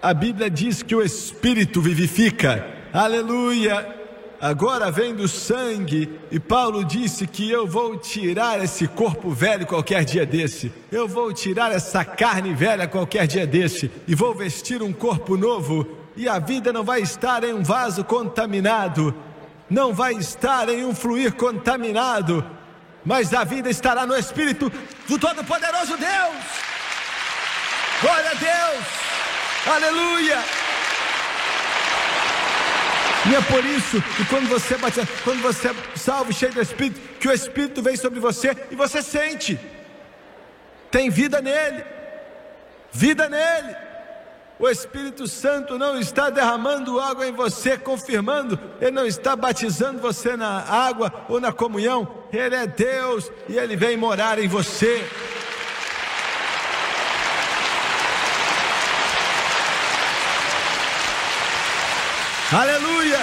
[0.00, 2.64] A Bíblia diz que o Espírito vivifica.
[2.92, 3.96] Aleluia!
[4.40, 10.04] Agora vem do sangue, e Paulo disse que eu vou tirar esse corpo velho qualquer
[10.04, 14.92] dia desse, eu vou tirar essa carne velha qualquer dia desse, e vou vestir um
[14.92, 19.14] corpo novo, e a vida não vai estar em um vaso contaminado,
[19.70, 22.44] não vai estar em um fluir contaminado,
[23.02, 24.70] mas a vida estará no Espírito
[25.08, 26.44] do Todo-Poderoso Deus.
[28.02, 28.84] Glória a Deus,
[29.66, 30.38] aleluia.
[33.30, 37.00] E é por isso que quando você bate, quando você é salvo, cheio do Espírito,
[37.18, 39.58] que o Espírito vem sobre você e você sente,
[40.90, 41.82] tem vida nele.
[42.92, 43.89] vida nele.
[44.60, 50.36] O Espírito Santo não está derramando água em você, confirmando, ele não está batizando você
[50.36, 55.02] na água ou na comunhão, ele é Deus e ele vem morar em você.
[62.52, 63.18] Aleluia!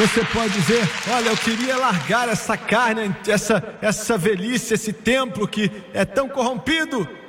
[0.00, 0.82] Você pode dizer:
[1.14, 7.19] Olha, eu queria largar essa carne, essa, essa velhice, esse templo que é tão corrompido.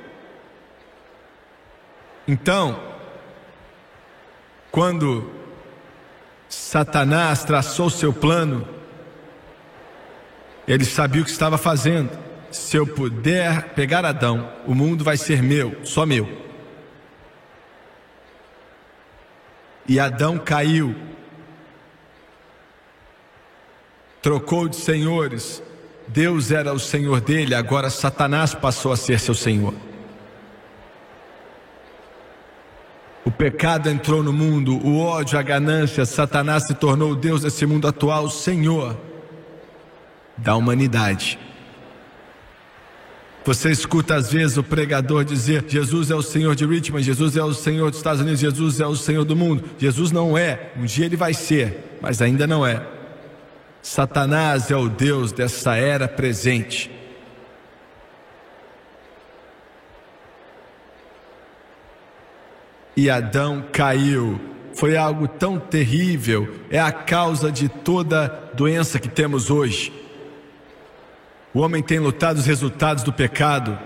[2.26, 2.80] Então,
[4.70, 5.30] quando
[6.48, 8.66] Satanás traçou seu plano,
[10.66, 12.10] ele sabia o que estava fazendo.
[12.50, 16.40] Se eu puder pegar Adão, o mundo vai ser meu, só meu.
[19.88, 20.94] E Adão caiu,
[24.20, 25.62] trocou de senhores.
[26.06, 29.74] Deus era o senhor dele, agora Satanás passou a ser seu senhor.
[33.24, 37.64] O pecado entrou no mundo, o ódio, a ganância, Satanás se tornou o Deus desse
[37.64, 38.96] mundo atual, Senhor
[40.36, 41.38] da humanidade.
[43.44, 47.42] Você escuta às vezes o pregador dizer: Jesus é o Senhor de Richmond, Jesus é
[47.42, 49.64] o Senhor dos Estados Unidos, Jesus é o Senhor do mundo.
[49.78, 52.86] Jesus não é, um dia ele vai ser, mas ainda não é.
[53.82, 56.90] Satanás é o Deus dessa era presente.
[62.96, 64.40] E Adão caiu.
[64.74, 69.92] Foi algo tão terrível, é a causa de toda doença que temos hoje.
[71.52, 73.78] O homem tem lutado os resultados do pecado.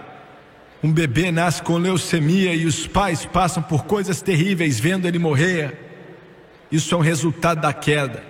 [0.83, 5.77] Um bebê nasce com leucemia e os pais passam por coisas terríveis vendo ele morrer.
[6.71, 8.23] Isso é um resultado da queda.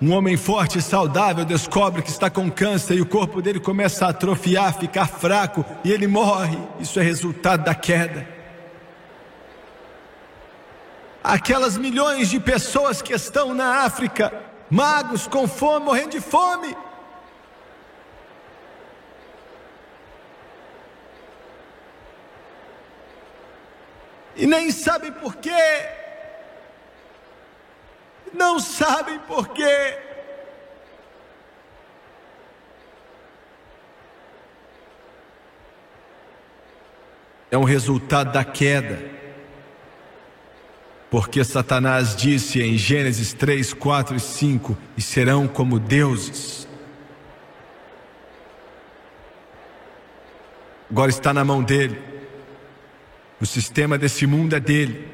[0.00, 4.06] Um homem forte e saudável descobre que está com câncer e o corpo dele começa
[4.06, 6.56] a atrofiar, ficar fraco e ele morre.
[6.80, 8.33] Isso é resultado da queda
[11.24, 14.30] aquelas milhões de pessoas que estão na África,
[14.68, 16.76] magos, com fome, morrendo de fome.
[24.36, 25.50] E nem sabem por quê.
[28.34, 29.98] Não sabem por quê.
[37.50, 39.23] É um resultado da queda.
[41.14, 46.66] Porque Satanás disse em Gênesis 3, 4 e 5: E serão como deuses.
[50.90, 52.02] Agora está na mão dele.
[53.40, 55.06] O sistema desse mundo é dele.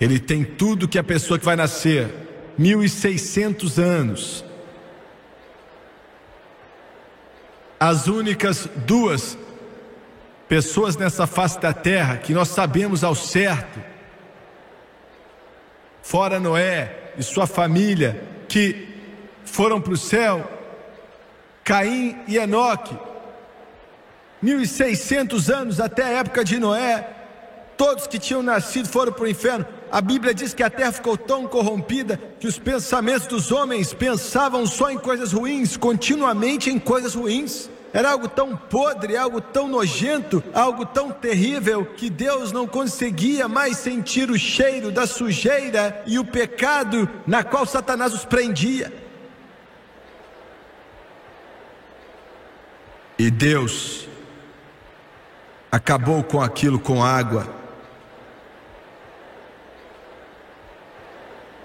[0.00, 2.08] Ele tem tudo que a pessoa que vai nascer,
[2.56, 4.42] 1600 anos.
[7.78, 9.36] As únicas duas
[10.48, 13.92] pessoas nessa face da terra que nós sabemos ao certo
[16.04, 18.86] fora Noé e sua família, que
[19.42, 20.46] foram para o céu,
[21.64, 22.94] Caim e Enoque,
[24.42, 27.08] 1600 anos até a época de Noé,
[27.78, 29.66] todos que tinham nascido foram para o inferno.
[29.90, 34.66] A Bíblia diz que a terra ficou tão corrompida que os pensamentos dos homens pensavam
[34.66, 37.70] só em coisas ruins, continuamente em coisas ruins.
[37.94, 43.76] Era algo tão podre, algo tão nojento, algo tão terrível que Deus não conseguia mais
[43.76, 48.92] sentir o cheiro da sujeira e o pecado na qual Satanás os prendia.
[53.16, 54.08] E Deus
[55.70, 57.48] acabou com aquilo com água,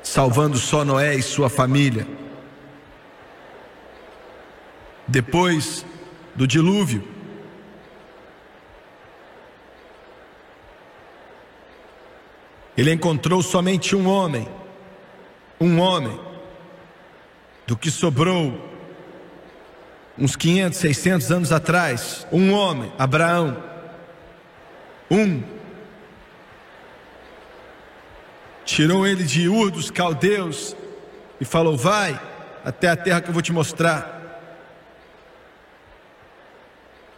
[0.04, 2.06] salvando só Noé e sua família.
[5.08, 5.84] Depois
[6.40, 7.04] do dilúvio.
[12.78, 14.48] Ele encontrou somente um homem,
[15.60, 16.18] um homem,
[17.68, 18.58] do que sobrou
[20.18, 23.62] uns 500, 600 anos atrás, um homem, Abraão,
[25.12, 25.44] um,
[28.64, 30.74] tirou ele de Ur dos caldeus
[31.42, 32.18] e falou: Vai
[32.64, 34.19] até a terra que eu vou te mostrar.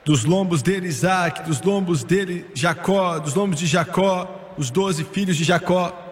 [0.04, 5.38] Dos lombos dele Isaac, dos lombos dele Jacó, dos lombos de Jacó, os doze filhos
[5.38, 6.08] de Jacó.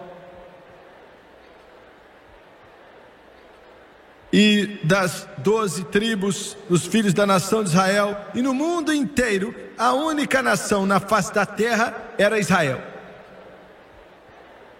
[4.32, 9.92] E das doze tribos dos filhos da nação de Israel, e no mundo inteiro, a
[9.92, 12.80] única nação na face da terra era Israel,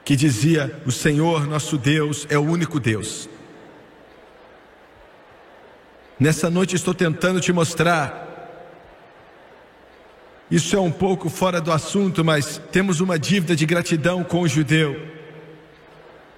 [0.05, 3.29] que dizia: O Senhor nosso Deus é o único Deus.
[6.17, 8.30] Nessa noite estou tentando te mostrar
[10.51, 14.49] Isso é um pouco fora do assunto, mas temos uma dívida de gratidão com o
[14.49, 15.01] judeu.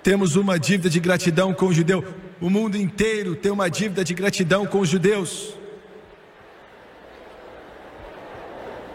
[0.03, 2.05] Temos uma dívida de gratidão com o judeu.
[2.41, 5.55] O mundo inteiro tem uma dívida de gratidão com os judeus.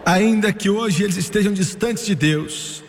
[0.06, 2.84] Ainda que hoje eles estejam distantes de Deus,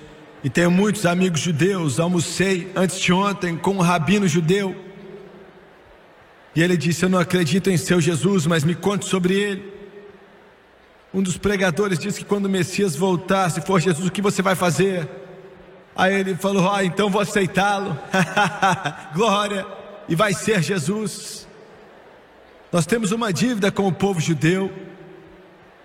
[0.45, 4.77] e tenho muitos amigos judeus, almocei antes de ontem com um rabino judeu,
[6.55, 9.78] e ele disse: Eu não acredito em seu Jesus, mas me conte sobre ele.
[11.19, 14.41] Um dos pregadores disse que quando o Messias voltar, se for Jesus, o que você
[14.41, 15.09] vai fazer?
[15.97, 17.99] Aí ele falou: Ah, então vou aceitá-lo.
[19.13, 19.67] Glória!
[20.09, 21.49] E vai ser Jesus.
[22.71, 24.73] Nós temos uma dívida com o povo judeu.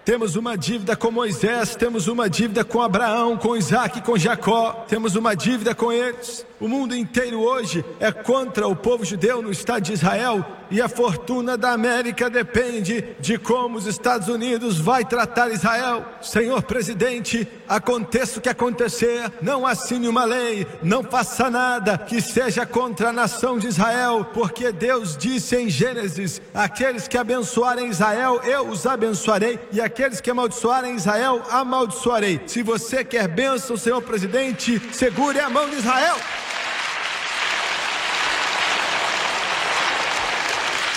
[0.06, 5.16] Temos uma dívida com Moisés, temos uma dívida com Abraão, com Isaac, com Jacó, temos
[5.16, 6.46] uma dívida com eles.
[6.60, 10.90] O mundo inteiro hoje é contra o povo judeu no Estado de Israel e a
[10.90, 16.04] fortuna da América depende de como os Estados Unidos vai tratar Israel.
[16.20, 22.66] Senhor presidente, aconteça o que acontecer, não assine uma lei, não faça nada que seja
[22.66, 28.68] contra a nação de Israel, porque Deus disse em Gênesis: aqueles que abençoarem Israel, eu
[28.68, 32.42] os abençoarei, e aqueles que amaldiçoarem Israel, amaldiçoarei.
[32.48, 36.16] Se você quer bênção, senhor presidente, segure a mão de Israel.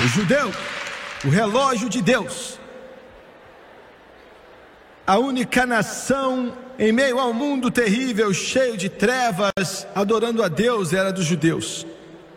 [0.04, 0.52] O judeu,
[1.24, 2.60] o relógio de Deus,
[5.06, 11.10] a única nação em meio ao mundo terrível, cheio de trevas, adorando a Deus, era
[11.10, 11.86] dos judeus,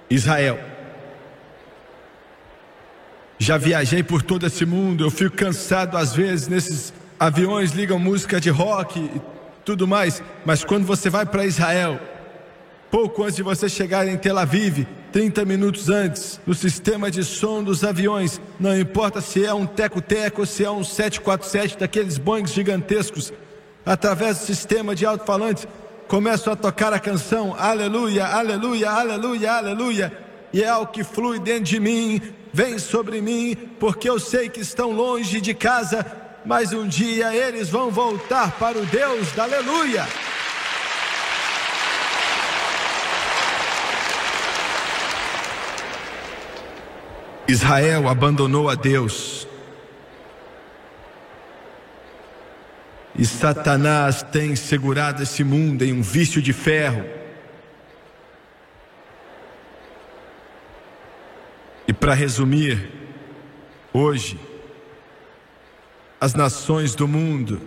[0.09, 0.57] Israel.
[3.37, 8.39] Já viajei por todo esse mundo, eu fico cansado às vezes nesses aviões ligam música
[8.39, 9.21] de rock e
[9.65, 11.99] tudo mais, mas quando você vai para Israel,
[12.89, 17.63] pouco antes de você chegar em Tel Aviv, 30 minutos antes, no sistema de som
[17.63, 22.51] dos aviões, não importa se é um teco-teco ou se é um 747 daqueles Boeings
[22.51, 23.33] gigantescos,
[23.85, 25.67] através do sistema de alto-falantes,
[26.07, 30.17] começam a tocar a canção Aleluia, Aleluia, Aleluia, Aleluia,
[30.53, 32.21] e é algo que flui dentro de mim,
[32.53, 36.05] vem sobre mim, porque eu sei que estão longe de casa,
[36.45, 40.05] mas um dia eles vão voltar para o Deus da Aleluia.
[47.49, 49.47] Israel abandonou a Deus.
[53.17, 57.03] E Satanás tem segurado esse mundo em um vício de ferro.
[61.87, 62.91] E para resumir,
[63.91, 64.39] hoje,
[66.21, 67.59] as nações do mundo,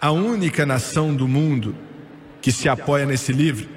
[0.00, 1.74] a única nação do mundo
[2.40, 3.68] que se apoia nesse livro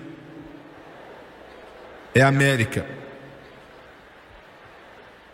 [2.14, 3.07] é a América.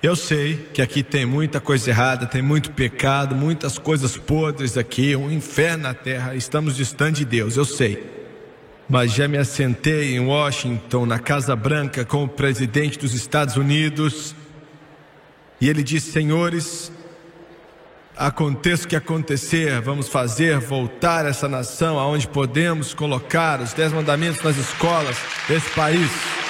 [0.04, 5.16] Eu sei que aqui tem muita coisa errada, tem muito pecado, muitas coisas podres aqui,
[5.16, 8.12] um inferno na terra, estamos distantes de Deus, eu sei.
[8.90, 14.36] Mas já me assentei em Washington, na Casa Branca, com o presidente dos Estados Unidos,
[15.62, 16.92] e ele disse: Senhores,
[18.18, 24.44] aconteça o que acontecer, vamos fazer voltar essa nação aonde podemos colocar os dez mandamentos
[24.44, 25.16] nas escolas
[25.48, 26.43] desse país.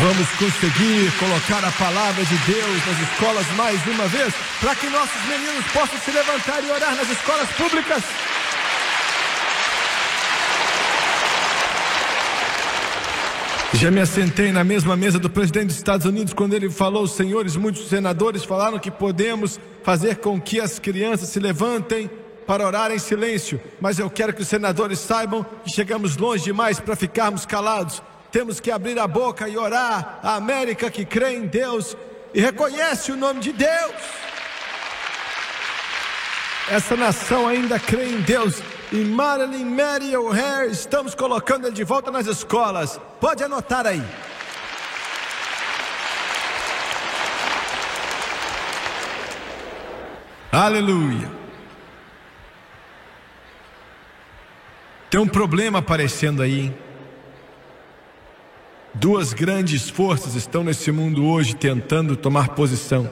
[0.00, 5.22] Vamos conseguir colocar a palavra de Deus nas escolas mais uma vez, para que nossos
[5.28, 8.02] meninos possam se levantar e orar nas escolas públicas.
[13.74, 17.54] Já me assentei na mesma mesa do presidente dos Estados Unidos quando ele falou, senhores,
[17.54, 22.10] muitos senadores falaram que podemos fazer com que as crianças se levantem
[22.46, 26.80] para orar em silêncio, mas eu quero que os senadores saibam que chegamos longe demais
[26.80, 28.02] para ficarmos calados.
[28.34, 30.18] Temos que abrir a boca e orar.
[30.20, 31.96] A América que crê em Deus
[32.34, 33.94] e reconhece o nome de Deus.
[36.68, 38.60] Essa nação ainda crê em Deus.
[38.90, 43.00] E Marilyn Mary O'Hare, estamos colocando ele de volta nas escolas.
[43.20, 44.02] Pode anotar aí.
[50.50, 51.30] Aleluia.
[55.08, 56.62] Tem um problema aparecendo aí.
[56.62, 56.83] Hein?
[58.94, 63.10] Duas grandes forças estão nesse mundo hoje tentando tomar posição,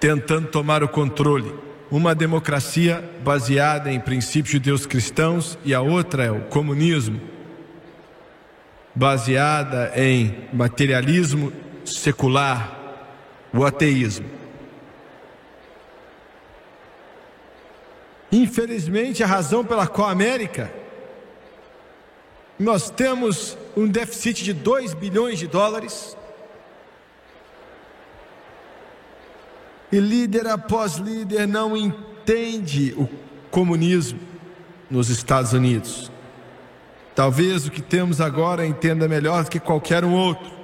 [0.00, 1.54] tentando tomar o controle.
[1.90, 7.20] Uma democracia baseada em princípios judeus cristãos e a outra é o comunismo,
[8.94, 11.52] baseada em materialismo
[11.84, 12.74] secular,
[13.52, 14.26] o ateísmo.
[18.32, 20.81] Infelizmente, a razão pela qual a América
[22.58, 26.16] nós temos um déficit de 2 bilhões de dólares.
[29.90, 33.08] E líder após líder não entende o
[33.50, 34.20] comunismo
[34.90, 36.10] nos Estados Unidos.
[37.14, 40.61] Talvez o que temos agora entenda melhor do que qualquer um outro.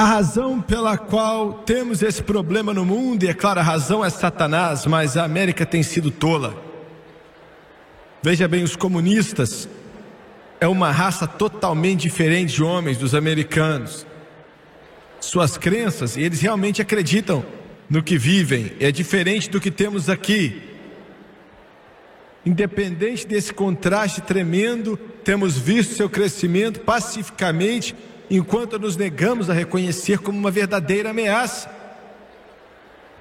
[0.00, 4.08] A razão pela qual temos esse problema no mundo, e é claro, a razão é
[4.08, 6.58] Satanás, mas a América tem sido tola.
[8.22, 9.68] Veja bem, os comunistas
[10.58, 14.06] é uma raça totalmente diferente de homens dos americanos.
[15.20, 17.44] Suas crenças, e eles realmente acreditam
[17.86, 20.62] no que vivem, é diferente do que temos aqui.
[22.46, 27.94] Independente desse contraste tremendo, temos visto seu crescimento pacificamente
[28.30, 31.68] enquanto nos negamos a reconhecer como uma verdadeira ameaça.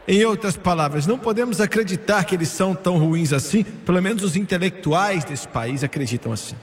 [0.08, 4.36] Em outras palavras, não podemos acreditar que eles são tão ruins assim, pelo menos os
[4.36, 6.56] intelectuais desse país acreditam assim.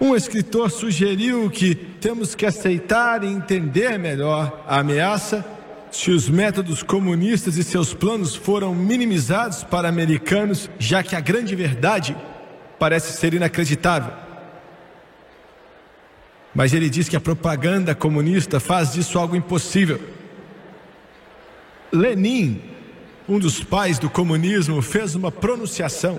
[0.00, 5.44] Um escritor sugeriu que temos que aceitar e entender melhor a ameaça
[5.90, 11.54] se os métodos comunistas e seus planos foram minimizados para americanos, já que a grande
[11.54, 12.16] verdade
[12.78, 14.25] parece ser inacreditável.
[16.56, 20.00] Mas ele diz que a propaganda comunista faz disso algo impossível.
[21.92, 22.62] Lenin,
[23.28, 26.18] um dos pais do comunismo, fez uma pronunciação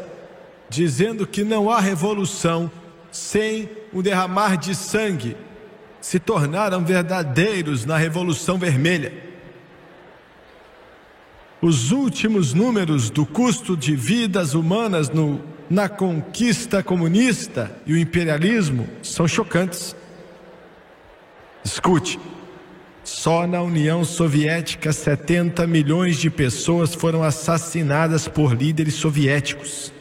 [0.69, 2.69] dizendo que não há revolução
[3.11, 5.35] sem o derramar de sangue.
[5.99, 9.11] Se tornaram verdadeiros na Revolução Vermelha.
[11.59, 18.87] Os últimos números do custo de vidas humanas no, na conquista comunista e o imperialismo
[19.01, 19.96] são chocantes.
[21.67, 22.17] Escute,
[23.03, 29.91] só na União Soviética 70 milhões de pessoas foram assassinadas por líderes soviéticos.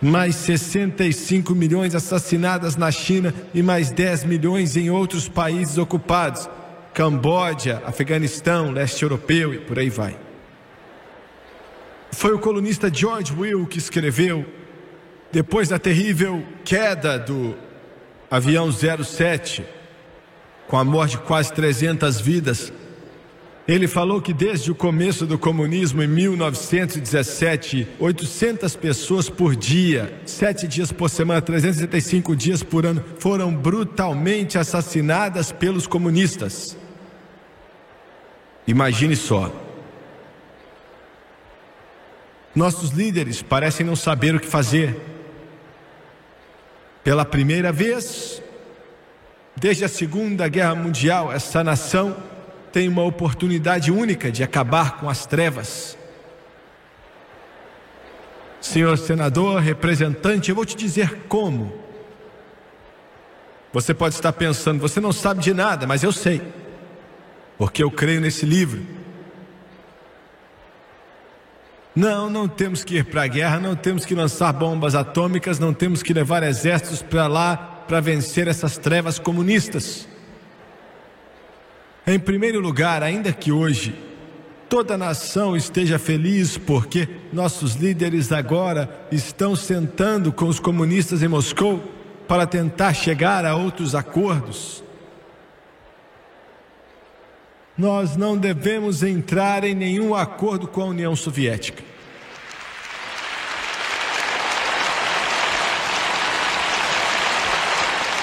[0.00, 6.48] Mais 65 milhões assassinadas na China e mais 10 milhões em outros países ocupados
[6.94, 10.16] Camboja, Afeganistão, leste europeu e por aí vai.
[12.12, 14.46] Foi o colunista George Will que escreveu,
[15.32, 17.65] depois da terrível queda do
[18.30, 19.64] avião 07,
[20.68, 22.72] com a morte de quase 300 vidas,
[23.68, 30.68] ele falou que desde o começo do comunismo em 1917, 800 pessoas por dia, sete
[30.68, 36.76] dias por semana, 365 dias por ano, foram brutalmente assassinadas pelos comunistas.
[38.68, 39.52] Imagine só.
[42.54, 44.96] Nossos líderes parecem não saber o que fazer.
[47.06, 48.42] Pela primeira vez,
[49.54, 52.16] desde a Segunda Guerra Mundial, essa nação
[52.72, 55.96] tem uma oportunidade única de acabar com as trevas.
[58.60, 61.72] Senhor senador, representante, eu vou te dizer como.
[63.72, 66.42] Você pode estar pensando, você não sabe de nada, mas eu sei,
[67.56, 68.84] porque eu creio nesse livro.
[71.96, 75.72] Não, não temos que ir para a guerra, não temos que lançar bombas atômicas, não
[75.72, 77.56] temos que levar exércitos para lá
[77.88, 80.06] para vencer essas trevas comunistas.
[82.06, 83.98] Em primeiro lugar, ainda que hoje
[84.68, 91.28] toda a nação esteja feliz porque nossos líderes agora estão sentando com os comunistas em
[91.28, 91.82] Moscou
[92.28, 94.84] para tentar chegar a outros acordos.
[97.76, 101.84] Nós não devemos entrar em nenhum acordo com a União Soviética.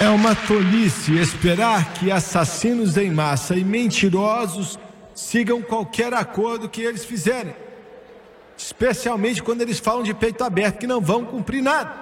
[0.01, 4.77] É uma tolice esperar que assassinos em massa e mentirosos
[5.13, 7.55] sigam qualquer acordo que eles fizerem,
[8.57, 11.93] especialmente quando eles falam de peito aberto que não vão cumprir nada.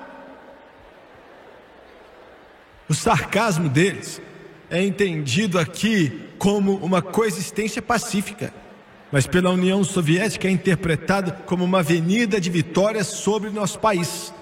[2.87, 4.21] O sarcasmo deles
[4.69, 8.51] é entendido aqui como uma coexistência pacífica,
[9.11, 14.33] mas pela União Soviética é interpretado como uma avenida de vitórias sobre nosso país.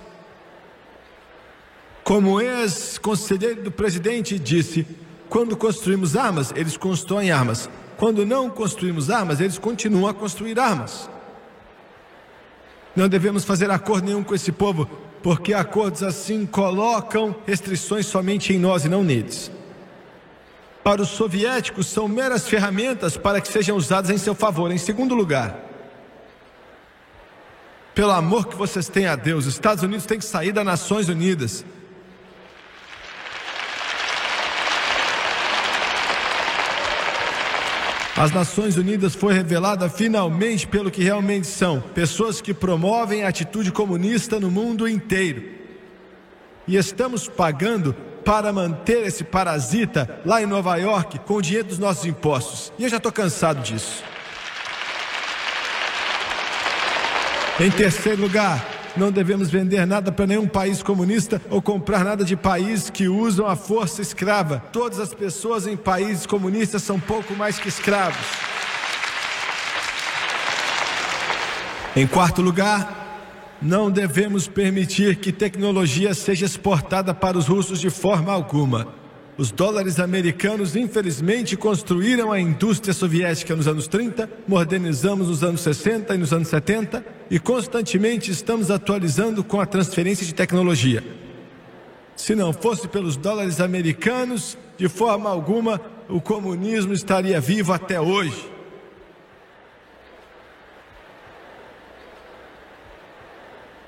[2.01, 4.87] Como ex-conselheiro do presidente disse,
[5.27, 7.69] quando construímos armas, eles constroem armas.
[7.97, 11.09] Quando não construímos armas, eles continuam a construir armas.
[12.95, 14.89] Não devemos fazer acordo nenhum com esse povo,
[15.21, 19.51] porque acordos assim colocam restrições somente em nós e não neles
[20.83, 24.71] para os soviéticos são meras ferramentas para que sejam usadas em seu favor.
[24.71, 25.57] Em segundo lugar,
[27.93, 31.09] pelo amor que vocês têm a Deus, os Estados Unidos têm que sair das Nações
[31.09, 31.65] Unidas.
[38.15, 43.71] As Nações Unidas foi revelada finalmente pelo que realmente são: pessoas que promovem a atitude
[43.71, 45.43] comunista no mundo inteiro.
[46.67, 47.95] E estamos pagando
[48.29, 52.71] para manter esse parasita lá em Nova York com o dinheiro dos nossos impostos.
[52.77, 54.03] E eu já estou cansado disso.
[57.59, 58.63] Em terceiro lugar,
[58.95, 63.47] não devemos vender nada para nenhum país comunista ou comprar nada de países que usam
[63.47, 64.61] a força escrava.
[64.71, 68.27] Todas as pessoas em países comunistas são pouco mais que escravos.
[71.95, 73.08] Em quarto lugar,
[73.61, 78.87] não devemos permitir que tecnologia seja exportada para os russos de forma alguma.
[79.37, 86.13] Os dólares americanos, infelizmente, construíram a indústria soviética nos anos 30, modernizamos nos anos 60
[86.13, 91.03] e nos anos 70 e constantemente estamos atualizando com a transferência de tecnologia.
[92.17, 95.79] Se não fosse pelos dólares americanos, de forma alguma
[96.09, 98.58] o comunismo estaria vivo até hoje.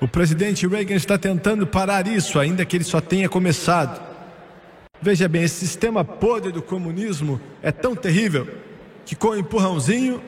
[0.02, 4.02] O presidente Reagan está tentando parar isso, ainda que ele só tenha começado.
[5.00, 8.48] Veja bem, esse sistema podre do comunismo é tão terrível
[9.06, 10.20] que, com um empurrãozinho,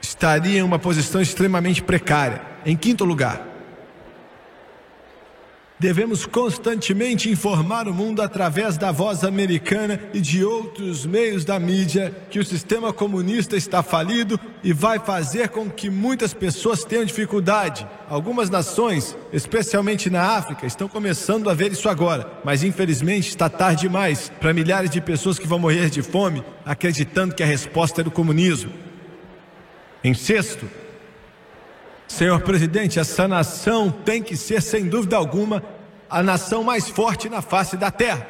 [0.00, 2.40] estaria em uma posição extremamente precária.
[2.64, 3.44] Em quinto lugar,
[5.80, 12.14] Devemos constantemente informar o mundo através da voz americana e de outros meios da mídia
[12.28, 17.88] que o sistema comunista está falido e vai fazer com que muitas pessoas tenham dificuldade.
[18.10, 23.88] Algumas nações, especialmente na África, estão começando a ver isso agora, mas infelizmente está tarde
[23.88, 28.04] demais para milhares de pessoas que vão morrer de fome acreditando que a resposta é
[28.04, 28.70] do comunismo.
[30.04, 30.68] Em sexto,
[32.10, 35.62] Senhor presidente, essa nação tem que ser, sem dúvida alguma,
[36.10, 38.26] a nação mais forte na face da terra.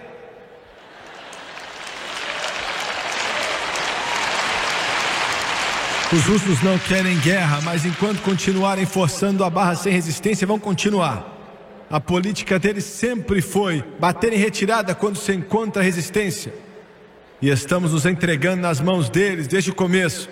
[6.13, 11.27] Os russos não querem guerra, mas enquanto continuarem forçando a barra sem resistência, vão continuar.
[11.91, 16.53] A política deles sempre foi bater em retirada quando se encontra resistência.
[17.41, 20.29] E estamos nos entregando nas mãos deles desde o começo.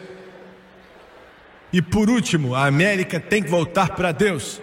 [1.73, 4.61] E por último, a América tem que voltar para Deus.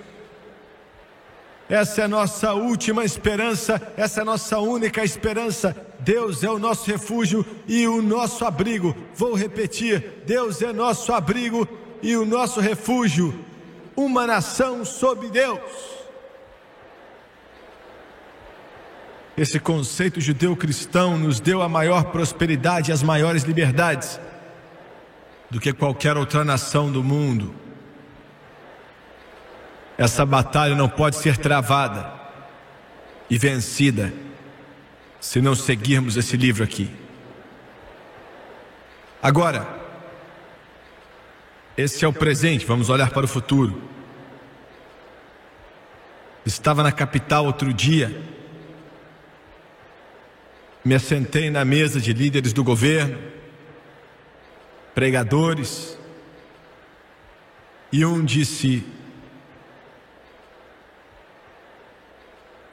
[1.67, 5.75] Essa é a nossa última esperança, essa é a nossa única esperança.
[5.99, 8.95] Deus é o nosso refúgio e o nosso abrigo.
[9.15, 11.67] Vou repetir: Deus é nosso abrigo
[12.03, 13.43] e o nosso refúgio.
[13.95, 15.95] Uma nação sob Deus.
[19.37, 24.19] Esse conceito judeu-cristão nos deu a maior prosperidade e as maiores liberdades
[25.55, 27.55] do que qualquer outra nação do mundo.
[29.97, 32.11] Essa batalha não pode ser travada
[33.29, 34.13] e vencida
[35.17, 36.91] se não seguirmos esse livro aqui.
[39.23, 39.65] Agora,
[41.77, 43.81] esse é o presente, vamos olhar para o futuro.
[46.45, 48.21] Estava na capital outro dia,
[50.83, 53.17] me assentei na mesa de líderes do governo,
[54.95, 55.99] pregadores,
[57.91, 58.83] e um disse: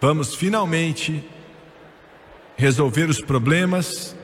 [0.01, 1.29] Vamos finalmente
[2.57, 4.17] resolver os problemas,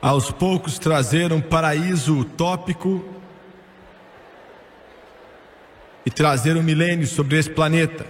[0.00, 3.04] aos poucos trazer um paraíso utópico
[6.04, 8.06] e trazer um milênio sobre esse planeta.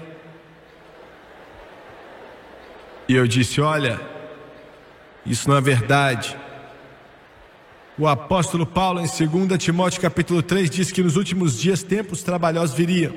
[3.09, 4.01] E eu disse: Olha,
[5.27, 6.37] isso não é verdade.
[8.01, 12.75] O apóstolo Paulo, em 2 Timóteo capítulo 3, diz que nos últimos dias tempos trabalhosos
[12.75, 13.13] viriam,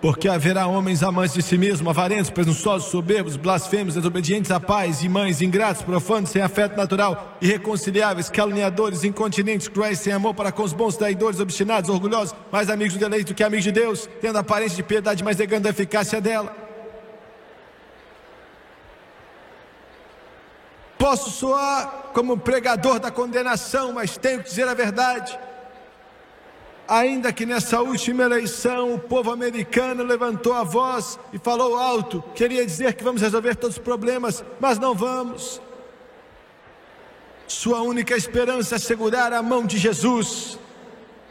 [0.00, 5.10] porque haverá homens amantes de si mesmos, avarentos, presunçosos, soberbos, blasfemos, desobedientes a pais e
[5.10, 10.72] mães, ingratos, profanos, sem afeto natural, irreconciliáveis, caluniadores, incontinentes, cruéis, sem amor para com os
[10.72, 14.76] bons, traidores, obstinados, orgulhosos, mais amigos do deleite do que amigos de Deus, tendo aparência
[14.76, 16.63] de piedade, mas negando a eficácia dela.
[21.04, 25.38] Posso soar como pregador da condenação, mas tenho que dizer a verdade.
[26.88, 32.64] Ainda que nessa última eleição o povo americano levantou a voz e falou alto, queria
[32.64, 35.60] dizer que vamos resolver todos os problemas, mas não vamos.
[37.46, 40.58] Sua única esperança é segurar a mão de Jesus.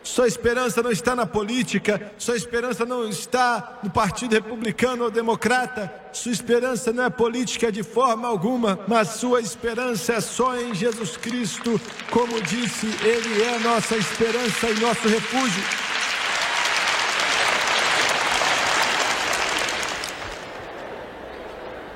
[0.03, 5.89] Sua esperança não está na política, sua esperança não está no Partido Republicano ou Democrata,
[6.11, 11.15] sua esperança não é política de forma alguma, mas sua esperança é só em Jesus
[11.15, 11.79] Cristo.
[12.11, 15.63] Como disse, Ele é nossa esperança e nosso refúgio.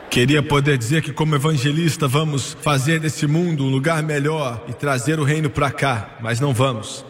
[0.09, 5.19] Queria poder dizer que, como evangelista, vamos fazer desse mundo um lugar melhor e trazer
[5.19, 7.05] o reino para cá, mas não vamos.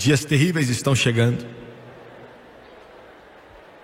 [0.00, 1.46] Dias terríveis estão chegando.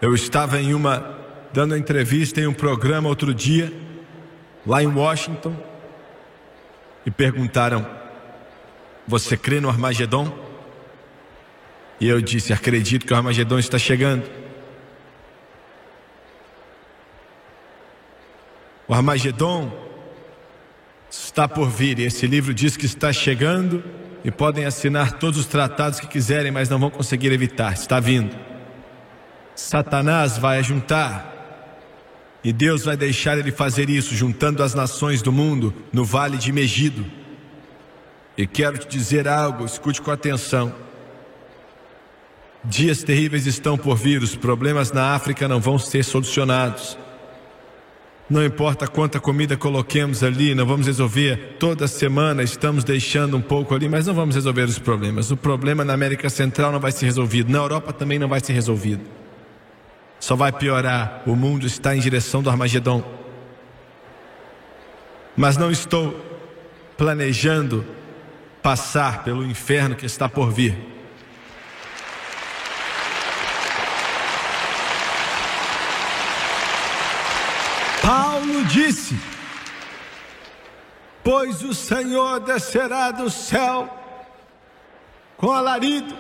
[0.01, 1.14] Eu estava em uma
[1.53, 3.71] dando entrevista em um programa outro dia,
[4.67, 5.55] lá em Washington,
[7.05, 7.87] e perguntaram:
[9.07, 10.35] Você crê no Armagedon?
[12.01, 14.25] E eu disse: Acredito que o Armagedon está chegando.
[18.89, 19.71] O Armagedon
[21.11, 23.85] está por vir, e esse livro diz que está chegando,
[24.27, 28.37] e podem assinar todos os tratados que quiserem, mas não vão conseguir evitar, está vindo.
[29.55, 31.33] Satanás vai juntar,
[32.43, 36.51] e Deus vai deixar ele fazer isso, juntando as nações do mundo no vale de
[36.51, 37.07] Megido.
[38.37, 40.74] E quero te dizer algo, escute com atenção.
[42.64, 46.99] Dias terríveis estão por vir, os problemas na África não vão ser solucionados.
[48.29, 51.57] Não importa quanta comida coloquemos ali, não vamos resolver.
[51.61, 55.31] Toda semana estamos deixando um pouco ali, mas não vamos resolver os problemas.
[55.31, 58.53] O problema na América Central não vai ser resolvido, na Europa também não vai ser
[58.53, 59.03] resolvido.
[60.18, 61.22] Só vai piorar.
[61.24, 63.05] O mundo está em direção do Armagedon.
[65.37, 66.18] Mas não estou
[66.97, 67.85] planejando
[68.61, 70.95] passar pelo inferno que está por vir.
[78.47, 79.18] Paulo disse:
[81.24, 83.92] Pois o Senhor descerá do céu
[85.36, 86.16] com alarido,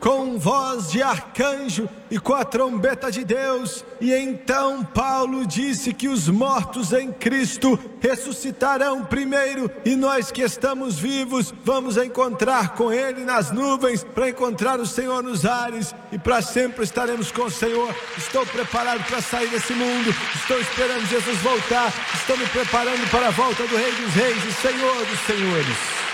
[0.00, 3.84] com voz de arcanjo e com a trombeta de Deus.
[4.00, 10.98] E então Paulo disse que os mortos em Cristo ressuscitarão primeiro, e nós que estamos
[10.98, 16.40] vivos vamos encontrar com Ele nas nuvens, para encontrar o Senhor nos ares, e para
[16.40, 17.94] sempre estaremos com o Senhor.
[18.16, 23.30] Estou preparado para sair desse mundo, estou esperando Jesus voltar, estou me preparando para a
[23.30, 26.09] volta do Rei dos Reis e Senhor dos Senhores.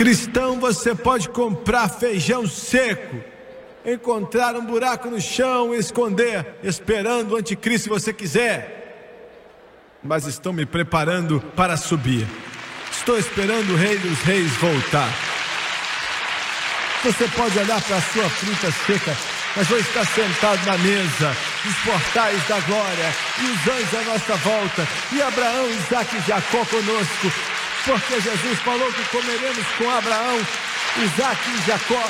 [0.00, 3.22] Cristão, você pode comprar feijão seco,
[3.84, 9.98] encontrar um buraco no chão e esconder, esperando o anticristo se você quiser.
[10.02, 12.26] Mas estou me preparando para subir.
[12.90, 15.12] Estou esperando o Rei dos Reis voltar.
[17.04, 19.14] Você pode olhar para a sua fruta seca,
[19.54, 24.36] mas vou estar sentado na mesa dos portais da glória e os anjos à nossa
[24.36, 30.38] volta, e Abraão, Isaac e Jacó conosco, porque Jesus falou que comeremos com Abraão,
[31.02, 32.04] Isaac e Jacó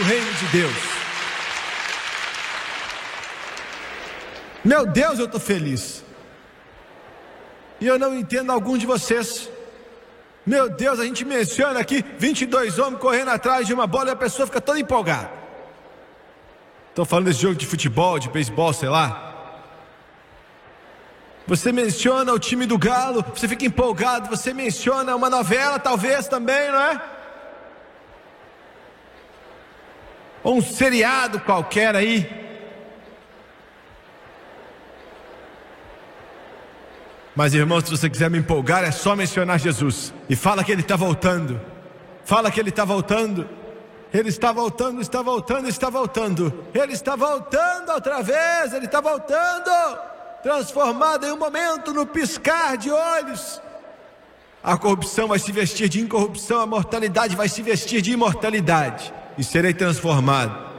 [0.00, 0.74] o reino de Deus.
[4.64, 6.04] Meu Deus, eu estou feliz.
[7.80, 9.50] E eu não entendo algum de vocês.
[10.46, 14.16] Meu Deus, a gente menciona aqui 22 homens correndo atrás de uma bola e a
[14.16, 15.30] pessoa fica toda empolgada.
[16.88, 19.31] Estou falando desse jogo de futebol, de beisebol, sei lá.
[21.46, 26.70] Você menciona o time do Galo, você fica empolgado, você menciona uma novela, talvez também,
[26.70, 27.02] não é?
[30.42, 32.40] Ou um seriado qualquer aí.
[37.34, 40.12] Mas irmãos, se você quiser me empolgar, é só mencionar Jesus.
[40.28, 41.60] E fala que Ele está voltando.
[42.24, 43.48] Fala que Ele está voltando.
[44.12, 46.66] Ele está voltando, está voltando, está voltando.
[46.74, 50.11] Ele está voltando outra vez, Ele está voltando
[50.42, 53.60] transformada em um momento, no piscar de olhos.
[54.62, 59.42] A corrupção vai se vestir de incorrupção, a mortalidade vai se vestir de imortalidade, e
[59.42, 60.70] serei transformado.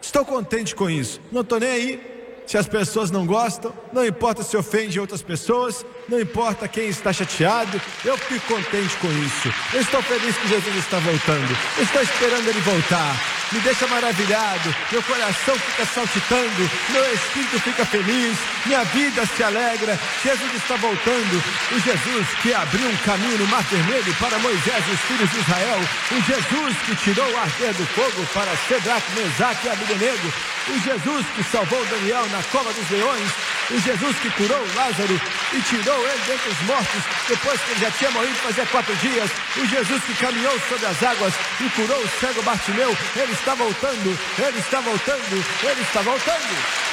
[0.00, 4.42] Estou contente com isso, não estou nem aí se as pessoas não gostam, não importa
[4.42, 9.52] se ofende outras pessoas, não importa quem está chateado, eu fico contente com isso.
[9.72, 13.16] Eu estou feliz que Jesus está voltando, eu estou esperando ele voltar.
[13.50, 18.36] Me deixa maravilhado, meu coração fica saltitando, meu espírito fica feliz,
[18.66, 19.98] minha vida se alegra.
[20.22, 21.42] Jesus está voltando,
[21.72, 25.38] o Jesus que abriu um caminho no Mar Vermelho para Moisés e os filhos de
[25.38, 25.80] Israel,
[26.12, 30.32] o Jesus que tirou o arder do fogo para Sedraque, Mesaque e Abednego,
[30.68, 33.30] o Jesus que salvou Daniel na cova dos leões,
[33.70, 35.20] o Jesus que curou Lázaro
[35.54, 39.30] e tirou ele dentre os mortos, depois que ele já tinha morrido fazia quatro dias,
[39.56, 44.18] o Jesus que caminhou sobre as águas e curou o cego Bartimeu, ele está voltando,
[44.38, 46.87] ele está voltando, ele está voltando.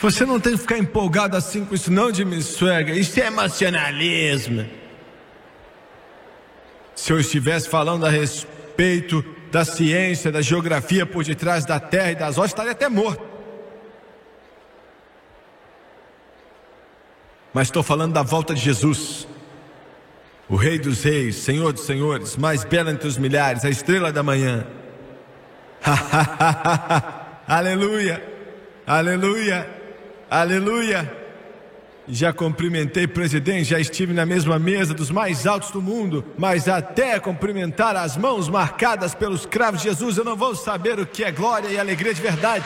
[0.00, 2.96] Você não tem que ficar empolgado assim com isso, não, Jimmy Swagger.
[2.96, 4.66] Isso é emocionalismo.
[6.94, 12.14] Se eu estivesse falando a respeito da ciência, da geografia por detrás da terra e
[12.14, 13.38] das rochas, estaria até morto.
[17.58, 19.26] mas estou falando da volta de Jesus.
[20.48, 24.22] O Rei dos Reis, Senhor dos Senhores, mais belo entre os milhares, a estrela da
[24.22, 24.64] manhã.
[27.48, 28.22] aleluia,
[28.86, 29.68] aleluia,
[30.30, 31.28] aleluia.
[32.10, 37.20] Já cumprimentei presidente, já estive na mesma mesa dos mais altos do mundo, mas até
[37.20, 41.30] cumprimentar as mãos marcadas pelos cravos de Jesus, eu não vou saber o que é
[41.30, 42.64] glória e alegria de verdade.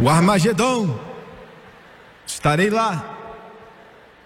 [0.00, 0.98] O Armagedon,
[2.26, 3.16] estarei lá.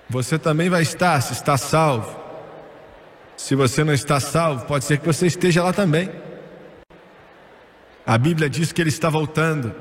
[0.08, 2.25] Você também vai estar, se está salvo.
[3.36, 6.10] Se você não está salvo, pode ser que você esteja lá também.
[8.06, 9.74] A Bíblia diz que Ele está voltando,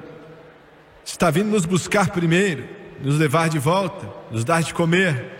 [1.06, 2.68] está vindo nos buscar primeiro,
[2.99, 5.32] nos levar de volta, nos dar de comer.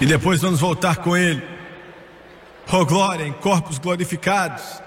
[0.00, 1.42] E depois vamos voltar com Ele.
[2.72, 4.82] Oh glória em corpos glorificados.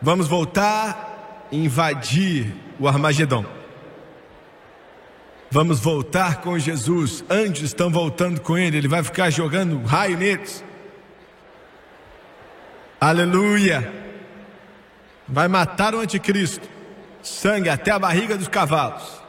[0.00, 3.57] Vamos voltar e invadir o Armagedon.
[5.50, 7.24] Vamos voltar com Jesus.
[7.30, 8.76] Anjos estão voltando com ele.
[8.76, 10.62] Ele vai ficar jogando raio neles.
[13.00, 13.90] Aleluia.
[15.26, 16.68] Vai matar o anticristo.
[17.22, 19.22] Sangue até a barriga dos cavalos.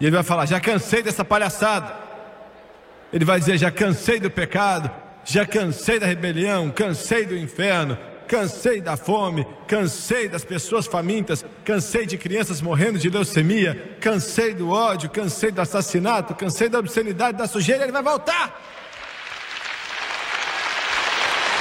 [0.00, 1.94] E ele vai falar: Já cansei dessa palhaçada.
[3.12, 4.90] Ele vai dizer: Já cansei do pecado.
[5.24, 6.70] Já cansei da rebelião.
[6.70, 7.98] Cansei do inferno
[8.30, 14.70] cansei da fome, cansei das pessoas famintas, cansei de crianças morrendo de leucemia, cansei do
[14.70, 18.62] ódio, cansei do assassinato, cansei da obscenidade, da sujeira, ele vai voltar.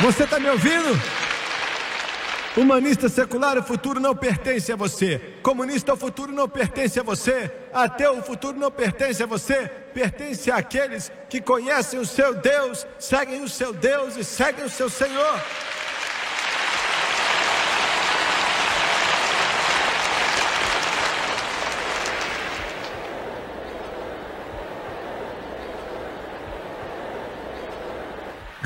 [0.01, 0.89] Você está me ouvindo?
[2.55, 5.20] Humanista secular, o futuro não pertence a você.
[5.41, 7.51] Comunista, o futuro não pertence a você.
[7.74, 9.67] Ateu, o futuro não pertence a você.
[9.91, 14.89] Pertence àqueles que conhecem o seu Deus, seguem o seu Deus e seguem o seu
[14.89, 15.41] Senhor.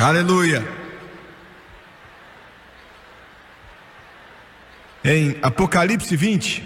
[0.04, 0.68] Aleluia.
[5.01, 6.62] Em Apocalipse 20,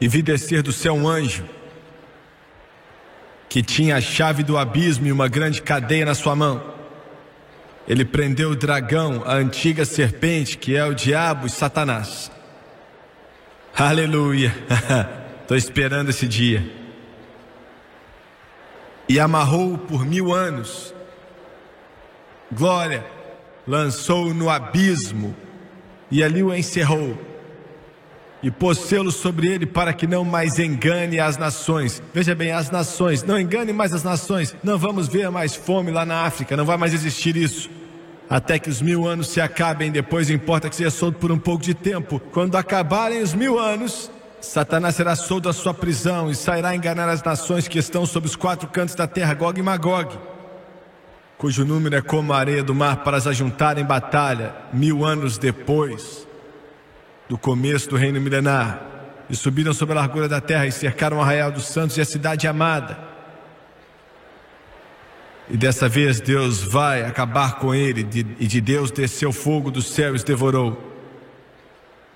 [0.00, 1.44] e vi descer do céu um anjo,
[3.48, 6.62] que tinha a chave do abismo e uma grande cadeia na sua mão.
[7.88, 12.30] Ele prendeu o dragão, a antiga serpente, que é o diabo e Satanás.
[13.76, 14.54] Aleluia!
[15.42, 16.64] Estou esperando esse dia.
[19.08, 20.94] E amarrou-o por mil anos
[22.52, 23.04] glória,
[23.66, 25.34] lançou no abismo
[26.10, 27.16] e ali o encerrou.
[28.40, 32.00] E pôs selo sobre ele para que não mais engane as nações.
[32.14, 34.54] Veja bem, as nações, não engane mais as nações.
[34.62, 37.68] Não vamos ver mais fome lá na África, não vai mais existir isso.
[38.30, 41.64] Até que os mil anos se acabem, depois importa que seja solto por um pouco
[41.64, 42.20] de tempo.
[42.30, 44.08] Quando acabarem os mil anos,
[44.40, 48.26] Satanás será solto da sua prisão e sairá a enganar as nações que estão sob
[48.26, 50.16] os quatro cantos da terra, Gog e Magog
[51.38, 55.38] cujo número é como a areia do mar, para as ajuntar em batalha, mil anos
[55.38, 56.26] depois
[57.28, 58.82] do começo do reino milenar,
[59.30, 62.04] e subiram sobre a largura da terra e cercaram o arraial dos santos e a
[62.04, 62.98] cidade amada.
[65.48, 68.00] E dessa vez Deus vai acabar com ele,
[68.40, 70.96] e de Deus desceu fogo do céu e os devorou.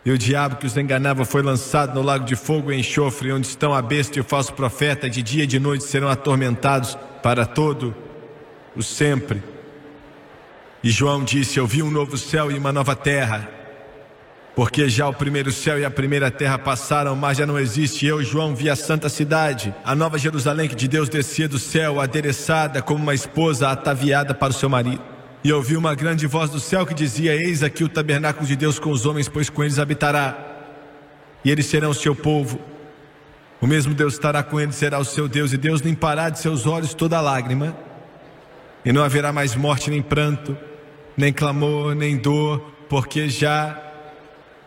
[0.05, 3.47] E o diabo que os enganava foi lançado no lago de fogo e enxofre, onde
[3.47, 7.47] estão a besta e o falso profeta, de dia e de noite serão atormentados para
[7.47, 7.95] todo
[8.77, 9.43] o sempre.
[10.83, 13.49] E João disse: Eu vi um novo céu e uma nova terra.
[14.55, 18.05] Porque já o primeiro céu e a primeira terra passaram, mas já não existe.
[18.05, 22.01] Eu, João, vi a santa cidade, a nova Jerusalém que de Deus descia do céu,
[22.01, 25.03] adereçada como uma esposa ataviada para o seu marido.
[25.43, 28.79] E ouvi uma grande voz do céu que dizia: Eis aqui o tabernáculo de Deus
[28.79, 30.37] com os homens, pois com eles habitará.
[31.45, 32.61] E eles serão o seu povo.
[33.61, 36.67] O mesmo Deus estará com eles, será o seu Deus, e Deus limpará de seus
[36.67, 37.75] olhos toda lágrima
[38.85, 40.57] e não haverá mais morte, nem pranto,
[41.17, 43.81] nem clamor, nem dor, porque já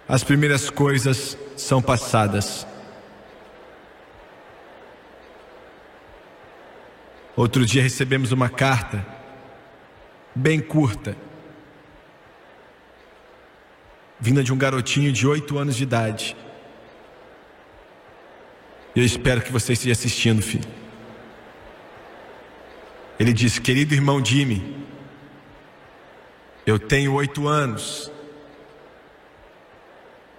[0.08, 2.66] as primeiras coisas são passadas.
[7.36, 9.06] Outro dia recebemos uma carta,
[10.34, 11.18] bem curta,
[14.20, 16.38] vinda de um garotinho de oito anos de idade.
[18.96, 20.85] Eu espero que você esteja assistindo, filho.
[23.20, 24.86] Ele disse: Querido irmão Jimmy,
[26.66, 28.12] eu tenho oito anos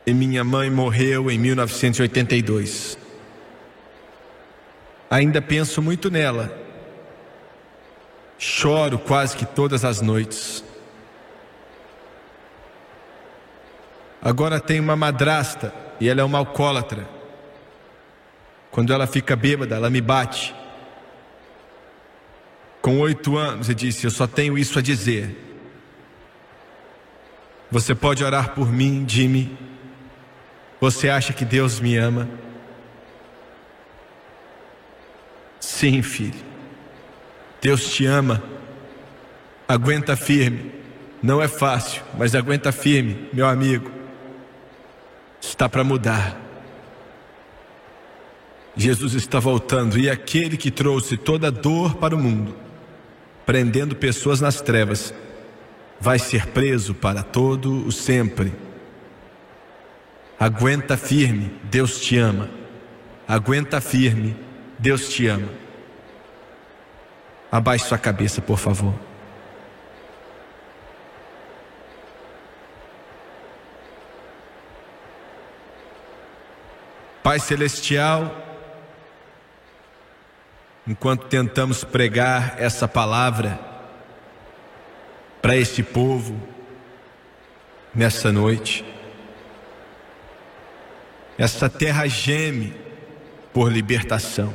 [0.06, 2.98] e minha mãe morreu em 1982.
[5.10, 6.66] Ainda penso muito nela
[8.38, 10.62] Choro quase que todas as noites.
[14.20, 17.08] Agora tem uma madrasta e ela é uma alcoólatra.
[18.70, 20.54] Quando ela fica bêbada, ela me bate.
[22.87, 25.37] Com oito anos, e disse: Eu só tenho isso a dizer.
[27.68, 29.59] Você pode orar por mim, Jimmy.
[30.80, 32.28] Você acha que Deus me ama?
[35.59, 36.39] Sim, filho.
[37.61, 38.41] Deus te ama.
[39.66, 40.70] Aguenta firme.
[41.20, 43.91] Não é fácil, mas aguenta firme, meu amigo.
[45.41, 46.41] Está para mudar.
[48.76, 52.55] Jesus está voltando e aquele que trouxe toda dor para o mundo,
[53.47, 55.14] prendendo pessoas nas trevas,
[56.01, 58.53] vai ser preso para todo o sempre.
[60.38, 62.51] Aguenta firme, Deus te ama.
[63.26, 64.36] Aguenta firme,
[64.78, 65.49] Deus te ama.
[67.51, 68.92] Abaixe sua cabeça, por favor.
[77.22, 78.45] Pai Celestial,
[80.87, 83.59] enquanto tentamos pregar essa palavra
[85.43, 86.41] para este povo
[87.95, 88.84] nessa noite,
[91.39, 92.74] essa terra geme
[93.53, 94.55] por libertação.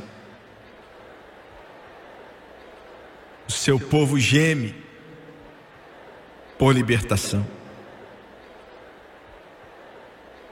[3.48, 4.74] O seu povo geme
[6.58, 7.46] por libertação.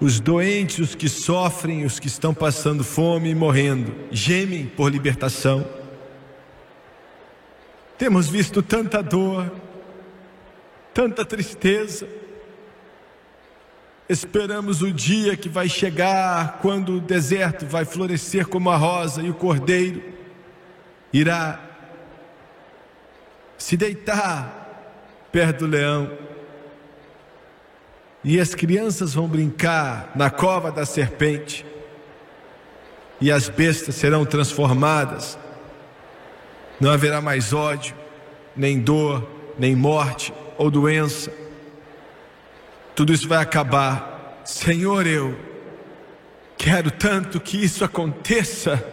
[0.00, 5.66] Os doentes, os que sofrem, os que estão passando fome e morrendo, gemem por libertação.
[7.98, 9.52] Temos visto tanta dor,
[10.94, 12.08] tanta tristeza.
[14.08, 19.28] Esperamos o dia que vai chegar, quando o deserto vai florescer como a rosa e
[19.28, 20.02] o cordeiro
[21.12, 21.60] irá
[23.58, 26.29] se deitar perto do leão
[28.22, 31.64] e as crianças vão brincar na cova da serpente,
[33.20, 35.38] e as bestas serão transformadas,
[36.80, 37.94] não haverá mais ódio,
[38.56, 41.30] nem dor, nem morte ou doença,
[43.00, 44.42] tudo isso vai acabar.
[44.44, 45.34] Senhor, eu
[46.58, 48.86] quero tanto que isso aconteça.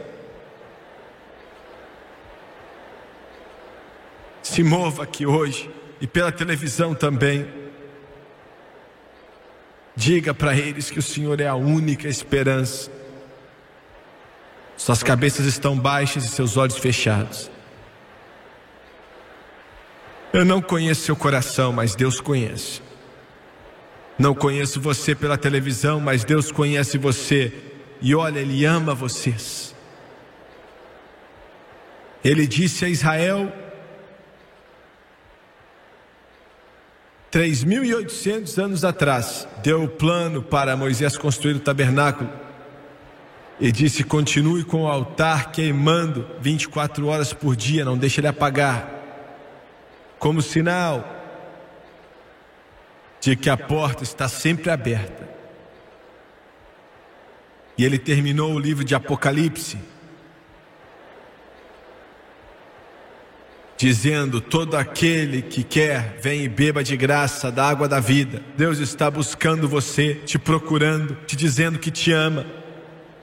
[4.41, 5.69] Se mova aqui hoje
[5.99, 7.66] e pela televisão também.
[9.97, 12.91] Diga para eles que o Senhor é a única esperança.
[14.77, 17.49] Suas cabeças estão baixas e seus olhos fechados.
[20.31, 22.79] Eu não conheço seu coração, mas Deus conhece.
[24.19, 27.51] Não conheço você pela televisão, mas Deus conhece você.
[27.99, 29.73] E olha, Ele ama vocês.
[32.23, 33.51] Ele disse a Israel
[37.31, 42.29] 3.800 anos atrás, deu o plano para Moisés construir o tabernáculo
[43.59, 48.89] e disse: continue com o altar queimando 24 horas por dia, não deixe ele apagar,
[50.17, 51.15] como sinal
[53.19, 55.27] de que a porta está sempre aberta.
[57.77, 59.77] E ele terminou o livro de Apocalipse
[63.77, 68.43] dizendo: Todo aquele que quer, vem e beba de graça da água da vida.
[68.57, 72.45] Deus está buscando você, te procurando, te dizendo que te ama.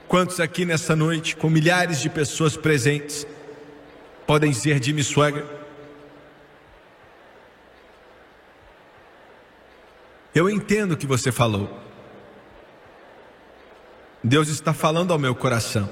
[0.07, 3.27] Quantos aqui nessa noite, com milhares de pessoas presentes,
[4.25, 5.45] podem dizer Jimmy Swagger?
[10.33, 11.81] Eu entendo o que você falou.
[14.23, 15.89] Deus está falando ao meu coração.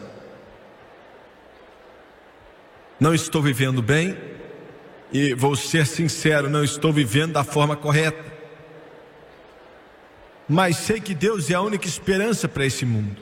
[3.00, 4.18] Não estou vivendo bem,
[5.14, 8.34] e vou ser sincero, não estou vivendo da forma correta.
[10.50, 13.16] Mas sei que Deus é a única esperança para esse mundo.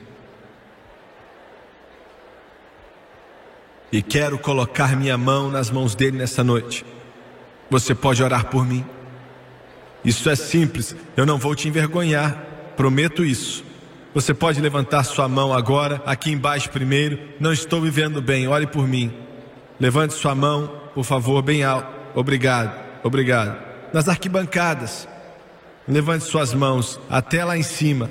[3.92, 6.84] E quero colocar minha mão nas mãos dele nessa noite.
[7.68, 8.84] Você pode orar por mim.
[10.02, 12.34] Isso é simples, eu não vou te envergonhar,
[12.74, 13.62] prometo isso.
[14.14, 17.18] Você pode levantar sua mão agora, aqui embaixo primeiro.
[17.38, 19.12] Não estou vivendo bem, ore por mim.
[19.78, 21.88] Levante sua mão, por favor, bem alto.
[22.14, 23.56] Obrigado, obrigado.
[23.92, 25.08] Nas arquibancadas,
[25.86, 28.10] levante suas mãos até lá em cima.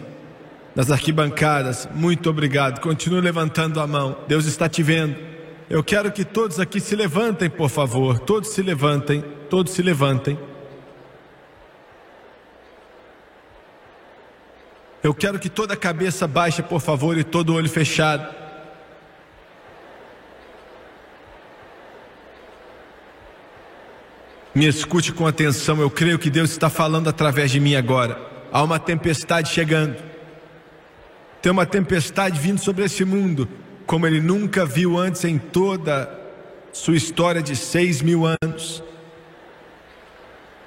[0.76, 2.80] Nas arquibancadas, muito obrigado.
[2.80, 4.18] Continue levantando a mão.
[4.28, 5.16] Deus está te vendo.
[5.70, 8.20] Eu quero que todos aqui se levantem, por favor.
[8.20, 10.38] Todos se levantem, todos se levantem.
[15.04, 18.41] Eu quero que toda a cabeça baixe, por favor, e todo olho fechado.
[24.54, 28.20] Me escute com atenção, eu creio que Deus está falando através de mim agora.
[28.52, 29.96] Há uma tempestade chegando.
[31.42, 33.48] Tem uma tempestade vindo sobre esse mundo,
[33.86, 36.20] como ele nunca viu antes em toda
[36.74, 38.84] sua história de seis mil anos.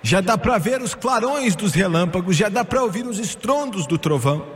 [0.02, 3.98] Já dá para ver os clarões dos relâmpagos, já dá para ouvir os estrondos do
[3.98, 4.46] trovão.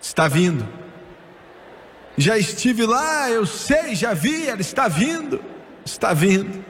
[0.00, 0.66] Está vindo.
[2.16, 5.40] Já estive lá, eu sei, já vi, ela está vindo.
[5.84, 6.64] Está vindo.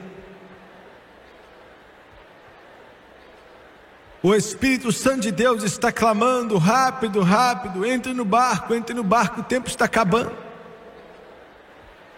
[4.25, 9.41] O Espírito Santo de Deus está clamando: rápido, rápido, entre no barco, entre no barco,
[9.41, 10.31] o tempo está acabando.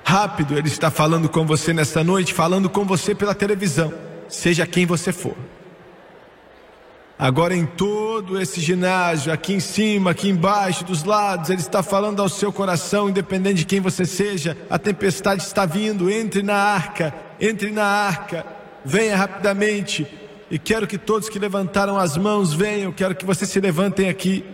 [0.06, 3.94] Rápido, Ele está falando com você nessa noite, falando com você pela televisão,
[4.30, 5.36] seja quem você for.
[7.20, 12.22] Agora em todo esse ginásio, aqui em cima, aqui embaixo, dos lados, Ele está falando
[12.22, 17.14] ao seu coração, independente de quem você seja, a tempestade está vindo, entre na arca,
[17.38, 18.46] entre na arca,
[18.86, 20.08] venha rapidamente,
[20.50, 24.46] e quero que todos que levantaram as mãos venham, quero que vocês se levantem aqui.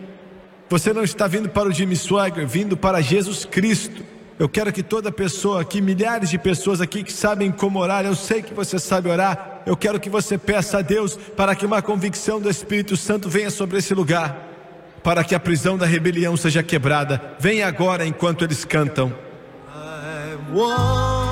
[0.69, 4.03] Você não está vindo para o Jimmy Swagger, vindo para Jesus Cristo.
[4.39, 8.15] Eu quero que toda pessoa aqui, milhares de pessoas aqui que sabem como orar, eu
[8.15, 9.61] sei que você sabe orar.
[9.65, 13.51] Eu quero que você peça a Deus para que uma convicção do Espírito Santo venha
[13.51, 14.35] sobre esse lugar,
[15.03, 17.21] para que a prisão da rebelião seja quebrada.
[17.39, 19.13] Venha agora enquanto eles cantam.
[20.55, 21.22] I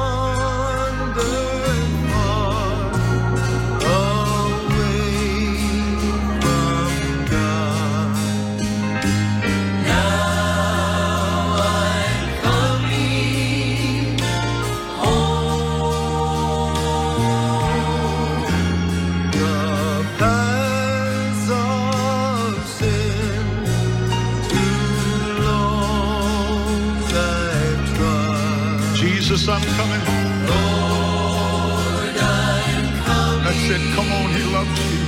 [29.31, 30.01] Jesus, I'm coming.
[30.49, 33.43] Lord, I'm coming.
[33.45, 33.81] That's it.
[33.95, 34.29] Come on.
[34.33, 34.99] He loves you.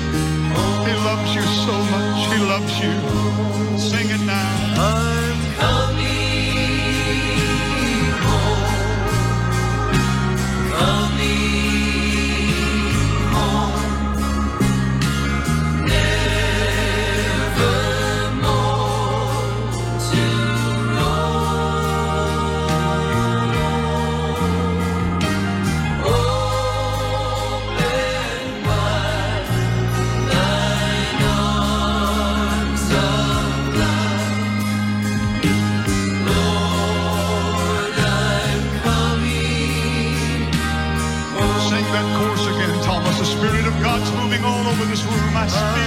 [0.88, 2.20] He loves you so much.
[2.32, 3.78] He loves you.
[3.78, 5.03] Sing it now.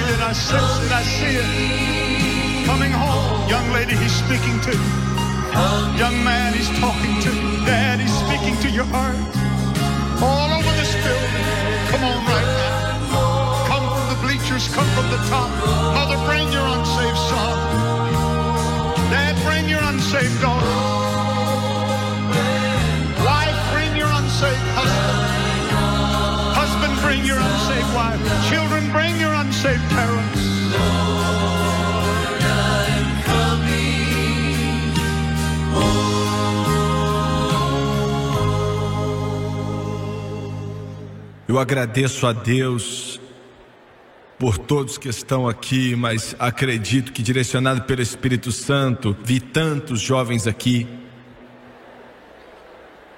[0.09, 2.66] It, I sense it, I see it.
[2.66, 4.73] Coming home, young lady he's speaking to.
[5.97, 7.31] Young man he's talking to.
[7.65, 9.16] Dad he's speaking to your heart.
[10.23, 11.47] All over this building.
[11.91, 13.66] Come on right now.
[13.70, 15.51] Come from the bleachers, come from the top.
[15.97, 17.57] Mother, bring your unsaved son.
[19.11, 20.56] Dad, bring your unsaved daughter.
[29.94, 30.47] Parents.
[41.48, 43.20] Eu agradeço a Deus
[44.38, 50.47] por todos que estão aqui, mas acredito que direcionado pelo Espírito Santo, vi tantos jovens
[50.47, 50.86] aqui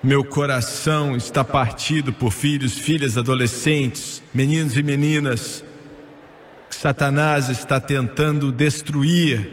[0.00, 5.64] meu coração está partido por filhos, filhas, adolescentes, meninos e meninas
[6.80, 9.50] Satanás está tentando destruir,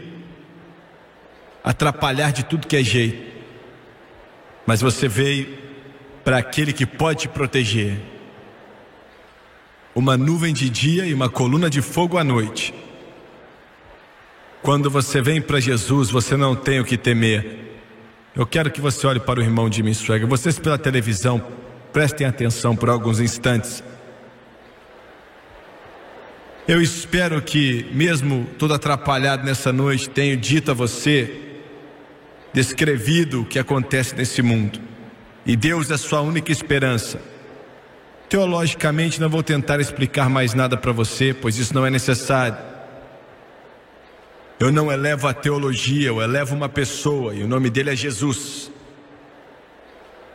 [1.64, 3.34] atrapalhar de tudo que é jeito.
[4.64, 5.58] Mas você veio
[6.22, 8.00] para aquele que pode te proteger.
[9.92, 12.72] Uma nuvem de dia e uma coluna de fogo à noite.
[14.62, 17.80] Quando você vem para Jesus, você não tem o que temer.
[18.36, 20.28] Eu quero que você olhe para o irmão Jimmy Swagger.
[20.28, 21.44] Vocês pela televisão,
[21.92, 23.82] prestem atenção por alguns instantes.
[26.68, 31.32] Eu espero que, mesmo todo atrapalhado nessa noite, tenha dito a você,
[32.52, 34.80] descrevido o que acontece nesse mundo.
[35.44, 37.20] E Deus é a sua única esperança.
[38.28, 42.58] Teologicamente, não vou tentar explicar mais nada para você, pois isso não é necessário.
[44.58, 48.72] Eu não elevo a teologia, eu elevo uma pessoa e o nome dele é Jesus.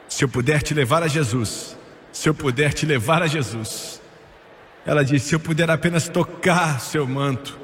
[0.07, 1.75] Se eu puder te levar a Jesus,
[2.13, 4.00] se eu puder te levar a Jesus.
[4.85, 7.59] Ela disse: Se eu puder apenas tocar seu manto,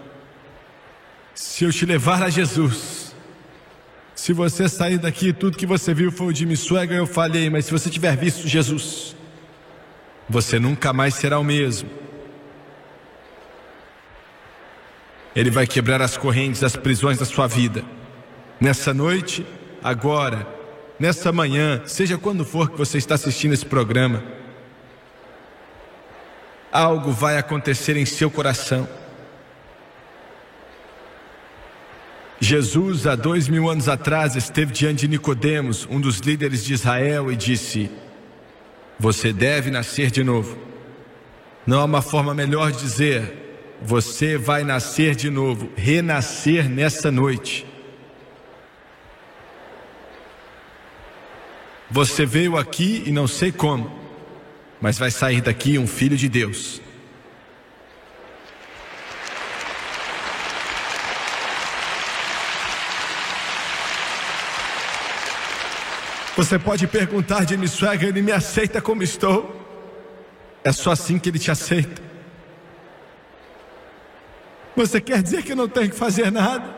[1.34, 3.16] se eu te levar a Jesus.
[4.16, 7.66] Se você sair daqui, tudo que você viu foi o Jimmy Swagger, eu falei, mas
[7.66, 9.16] se você tiver visto Jesus,
[10.28, 11.90] Você nunca mais será o mesmo.
[15.36, 17.86] Ele vai quebrar as correntes, as prisões da sua vida.
[18.60, 19.46] Nessa noite,
[19.84, 20.46] agora,
[21.00, 24.24] nessa manhã, seja quando for que você está assistindo esse programa,
[26.78, 28.88] algo vai acontecer em seu coração.
[32.40, 37.32] Jesus, há dois mil anos atrás, esteve diante de Nicodemos, um dos líderes de Israel,
[37.32, 37.90] e disse:
[39.00, 40.56] Você deve nascer de novo.
[41.66, 47.66] Não há uma forma melhor de dizer: Você vai nascer de novo, renascer nessa noite.
[51.90, 54.07] Você veio aqui e não sei como,
[54.80, 56.82] mas vai sair daqui um filho de Deus.
[66.36, 69.66] Você pode perguntar de Jimmy Swagger, ele me aceita como estou.
[70.64, 72.00] É só assim que ele te aceita.
[74.76, 76.76] Você quer dizer que não tem que fazer nada?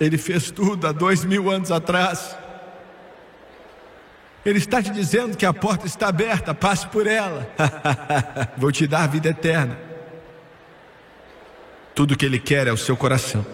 [0.00, 2.36] Ele fez tudo há dois mil anos atrás.
[4.44, 7.48] Ele está te dizendo que a porta está aberta, passe por ela.
[8.56, 9.78] Vou te dar vida eterna.
[11.94, 13.44] Tudo que Ele quer é o seu coração.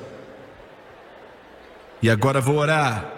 [2.01, 3.17] E agora vou orar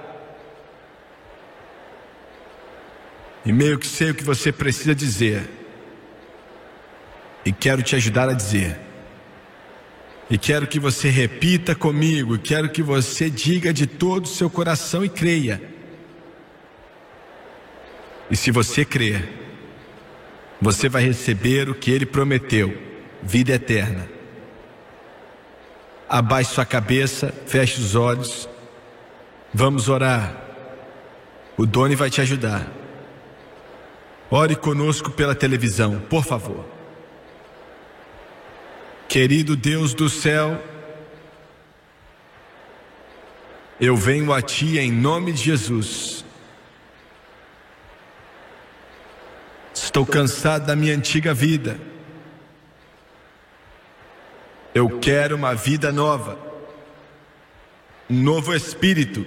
[3.49, 5.49] E meio que sei o que você precisa dizer.
[7.47, 8.79] E quero te ajudar a dizer.
[10.29, 12.39] E quero que você repita comigo.
[12.39, 15.63] Quero que você diga de todo o seu coração e creia.
[18.31, 19.29] E se você crer,
[20.61, 22.77] você vai receber o que ele prometeu:
[23.23, 24.09] vida eterna.
[26.09, 28.49] Abaixe sua cabeça, feche os olhos.
[29.53, 30.35] Vamos orar.
[31.57, 32.67] O Doni vai te ajudar.
[34.31, 36.65] Ore conosco pela televisão, por favor.
[39.09, 40.63] Querido Deus do céu,
[43.81, 46.25] eu venho a Ti em nome de Jesus.
[49.83, 51.79] Estou cansado da minha antiga vida.
[54.75, 56.39] Eu quero uma vida nova,
[58.11, 59.25] um novo espírito,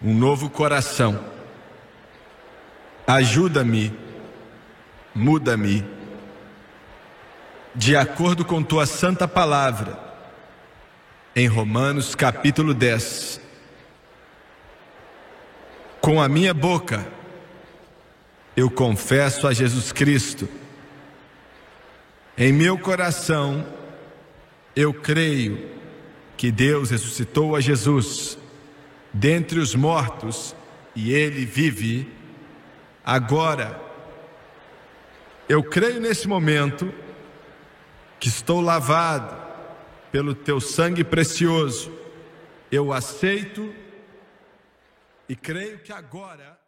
[0.00, 1.24] um novo coração.
[3.06, 3.92] Ajuda-me,
[5.14, 5.84] muda-me,
[7.74, 9.98] de acordo com tua santa palavra,
[11.34, 13.40] em Romanos capítulo 10.
[16.00, 17.19] Com a minha boca,
[18.60, 20.48] eu confesso a Jesus Cristo.
[22.36, 23.66] Em meu coração,
[24.76, 25.70] eu creio
[26.36, 28.38] que Deus ressuscitou a Jesus
[29.12, 30.54] dentre os mortos
[30.94, 32.20] e ele vive
[33.04, 33.80] Agora,
[35.48, 36.92] eu creio nesse momento
[38.20, 39.34] que estou lavado
[40.12, 41.90] pelo teu sangue precioso.
[42.70, 43.74] Eu aceito
[45.28, 46.59] e creio que agora